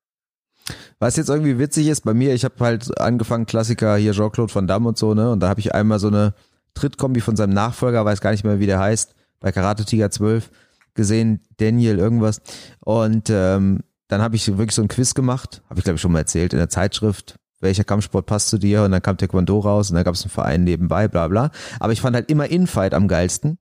[0.99, 4.66] Was jetzt irgendwie witzig ist bei mir, ich habe halt angefangen, Klassiker hier Jean-Claude Van
[4.66, 5.31] Damme und so, ne?
[5.31, 6.35] Und da habe ich einmal so eine
[6.74, 10.51] Trittkombi von seinem Nachfolger, weiß gar nicht mehr, wie der heißt, bei Karate Tiger 12
[10.97, 12.40] gesehen, Daniel irgendwas.
[12.80, 16.12] Und ähm, dann habe ich wirklich so ein Quiz gemacht, habe ich glaube ich schon
[16.12, 18.82] mal erzählt, in der Zeitschrift, welcher Kampfsport passt zu dir?
[18.82, 21.51] Und dann kam Taekwondo raus und dann gab es einen Verein nebenbei, bla bla.
[21.80, 23.59] Aber ich fand halt immer Infight am geilsten.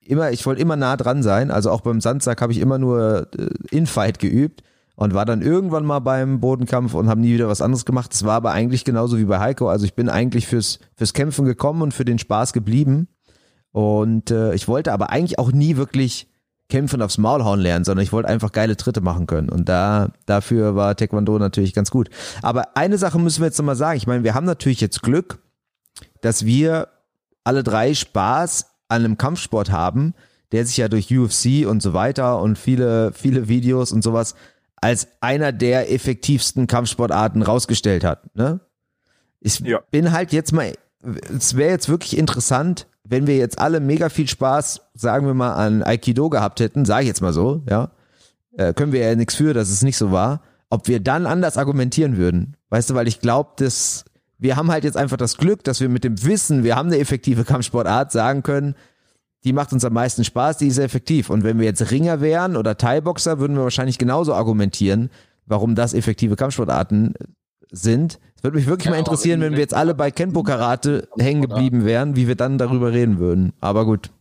[0.00, 1.50] Immer, ich wollte immer nah dran sein.
[1.50, 4.62] Also auch beim Sandsack habe ich immer nur äh, Infight geübt
[4.94, 8.14] und war dann irgendwann mal beim Bodenkampf und habe nie wieder was anderes gemacht.
[8.14, 9.68] Es war aber eigentlich genauso wie bei Heiko.
[9.68, 13.08] Also ich bin eigentlich fürs, fürs Kämpfen gekommen und für den Spaß geblieben.
[13.72, 16.28] Und äh, ich wollte aber eigentlich auch nie wirklich
[16.68, 19.48] kämpfen aufs Maul hauen lernen, sondern ich wollte einfach geile Tritte machen können.
[19.48, 22.10] Und da, dafür war Taekwondo natürlich ganz gut.
[22.42, 23.96] Aber eine Sache müssen wir jetzt nochmal sagen.
[23.96, 25.38] Ich meine, wir haben natürlich jetzt Glück,
[26.20, 26.88] dass wir
[27.44, 30.14] alle drei Spaß an einem Kampfsport haben,
[30.52, 34.34] der sich ja durch UFC und so weiter und viele, viele Videos und sowas
[34.76, 38.34] als einer der effektivsten Kampfsportarten rausgestellt hat.
[38.36, 38.60] Ne?
[39.40, 39.80] Ich ja.
[39.90, 40.72] bin halt jetzt mal,
[41.36, 45.54] es wäre jetzt wirklich interessant, wenn wir jetzt alle mega viel Spaß, sagen wir mal,
[45.54, 47.90] an Aikido gehabt hätten, sage ich jetzt mal so, ja,
[48.56, 51.56] äh, können wir ja nichts für, dass es nicht so war, ob wir dann anders
[51.56, 52.56] argumentieren würden.
[52.70, 54.04] Weißt du, weil ich glaube, dass
[54.38, 56.98] wir haben halt jetzt einfach das Glück, dass wir mit dem Wissen, wir haben eine
[56.98, 58.74] effektive Kampfsportart, sagen können,
[59.44, 61.30] die macht uns am meisten Spaß, die ist effektiv.
[61.30, 65.10] Und wenn wir jetzt Ringer wären oder Thai-Boxer, würden wir wahrscheinlich genauso argumentieren,
[65.46, 67.14] warum das effektive Kampfsportarten
[67.70, 68.18] sind.
[68.46, 71.84] Würde mich wirklich ja, mal interessieren, wenn wir jetzt alle bei Kenpo Karate hängen geblieben
[71.84, 73.54] wären, wie wir dann darüber reden würden.
[73.60, 74.12] Aber gut.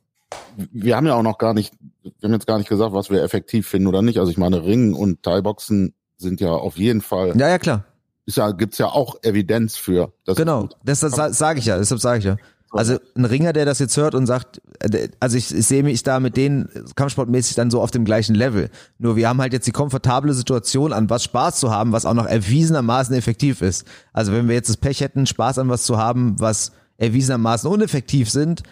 [0.71, 3.21] Wir haben ja auch noch gar nicht, wir haben jetzt gar nicht gesagt, was wir
[3.21, 4.17] effektiv finden oder nicht.
[4.17, 7.37] Also ich meine, Ringen und Thai-Boxen sind ja auf jeden Fall.
[7.37, 7.85] Ja, ja, klar.
[8.25, 10.11] Ist ja, gibt's ja auch Evidenz für.
[10.25, 12.37] genau, das, das sage ich ja, deshalb sage ich ja.
[12.71, 16.03] Also ein Ringer, der das jetzt hört und sagt, äh, also ich, ich sehe mich
[16.03, 18.69] da mit denen kampfsportmäßig dann so auf dem gleichen Level.
[18.97, 22.13] Nur wir haben halt jetzt die komfortable Situation, an was Spaß zu haben, was auch
[22.13, 23.85] noch erwiesenermaßen effektiv ist.
[24.13, 28.29] Also wenn wir jetzt das Pech hätten, Spaß an was zu haben, was erwiesenermaßen uneffektiv
[28.29, 28.63] sind,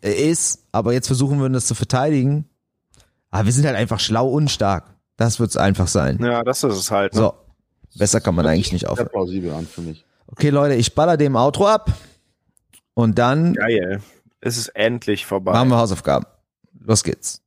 [0.00, 2.46] äh, ist, aber jetzt versuchen wir das zu verteidigen.
[3.30, 4.94] Aber wir sind halt einfach schlau und stark.
[5.16, 6.18] Das wird's einfach sein.
[6.22, 7.14] Ja, das ist es halt.
[7.14, 7.20] Ne?
[7.20, 7.34] So.
[7.98, 9.08] Besser kann man eigentlich nicht aufhören.
[9.10, 10.04] plausibel an für mich.
[10.28, 11.90] Okay, Leute, ich baller dem Outro ab.
[13.00, 13.54] Und dann.
[13.54, 14.02] Geil.
[14.42, 15.52] Es ist endlich vorbei.
[15.52, 16.26] Machen wir Hausaufgaben.
[16.78, 17.42] Los geht's.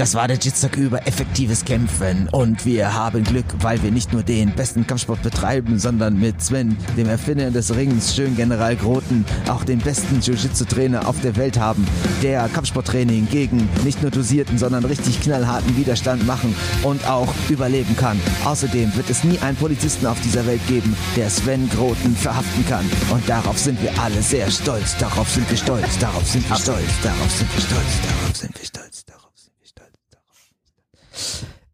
[0.00, 4.22] Das war der Jitsack über effektives Kämpfen und wir haben Glück, weil wir nicht nur
[4.22, 9.62] den besten Kampfsport betreiben, sondern mit Sven, dem Erfinder des Rings, schön General Groten, auch
[9.62, 11.86] den besten Jiu-Jitsu-Trainer auf der Welt haben,
[12.22, 18.18] der Kampfsporttraining gegen nicht nur dosierten, sondern richtig knallharten Widerstand machen und auch überleben kann.
[18.46, 22.90] Außerdem wird es nie einen Polizisten auf dieser Welt geben, der Sven Groten verhaften kann.
[23.10, 24.96] Und darauf sind wir alle sehr stolz.
[24.96, 25.98] Darauf sind wir stolz.
[25.98, 26.88] Darauf sind wir stolz.
[27.02, 28.00] Darauf sind wir stolz.
[28.02, 29.04] Darauf sind wir stolz.
[29.04, 29.19] Darauf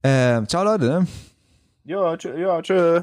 [0.02, 1.06] äh, ciao Leute.
[1.84, 3.02] Ja, tschö, ja, tschö.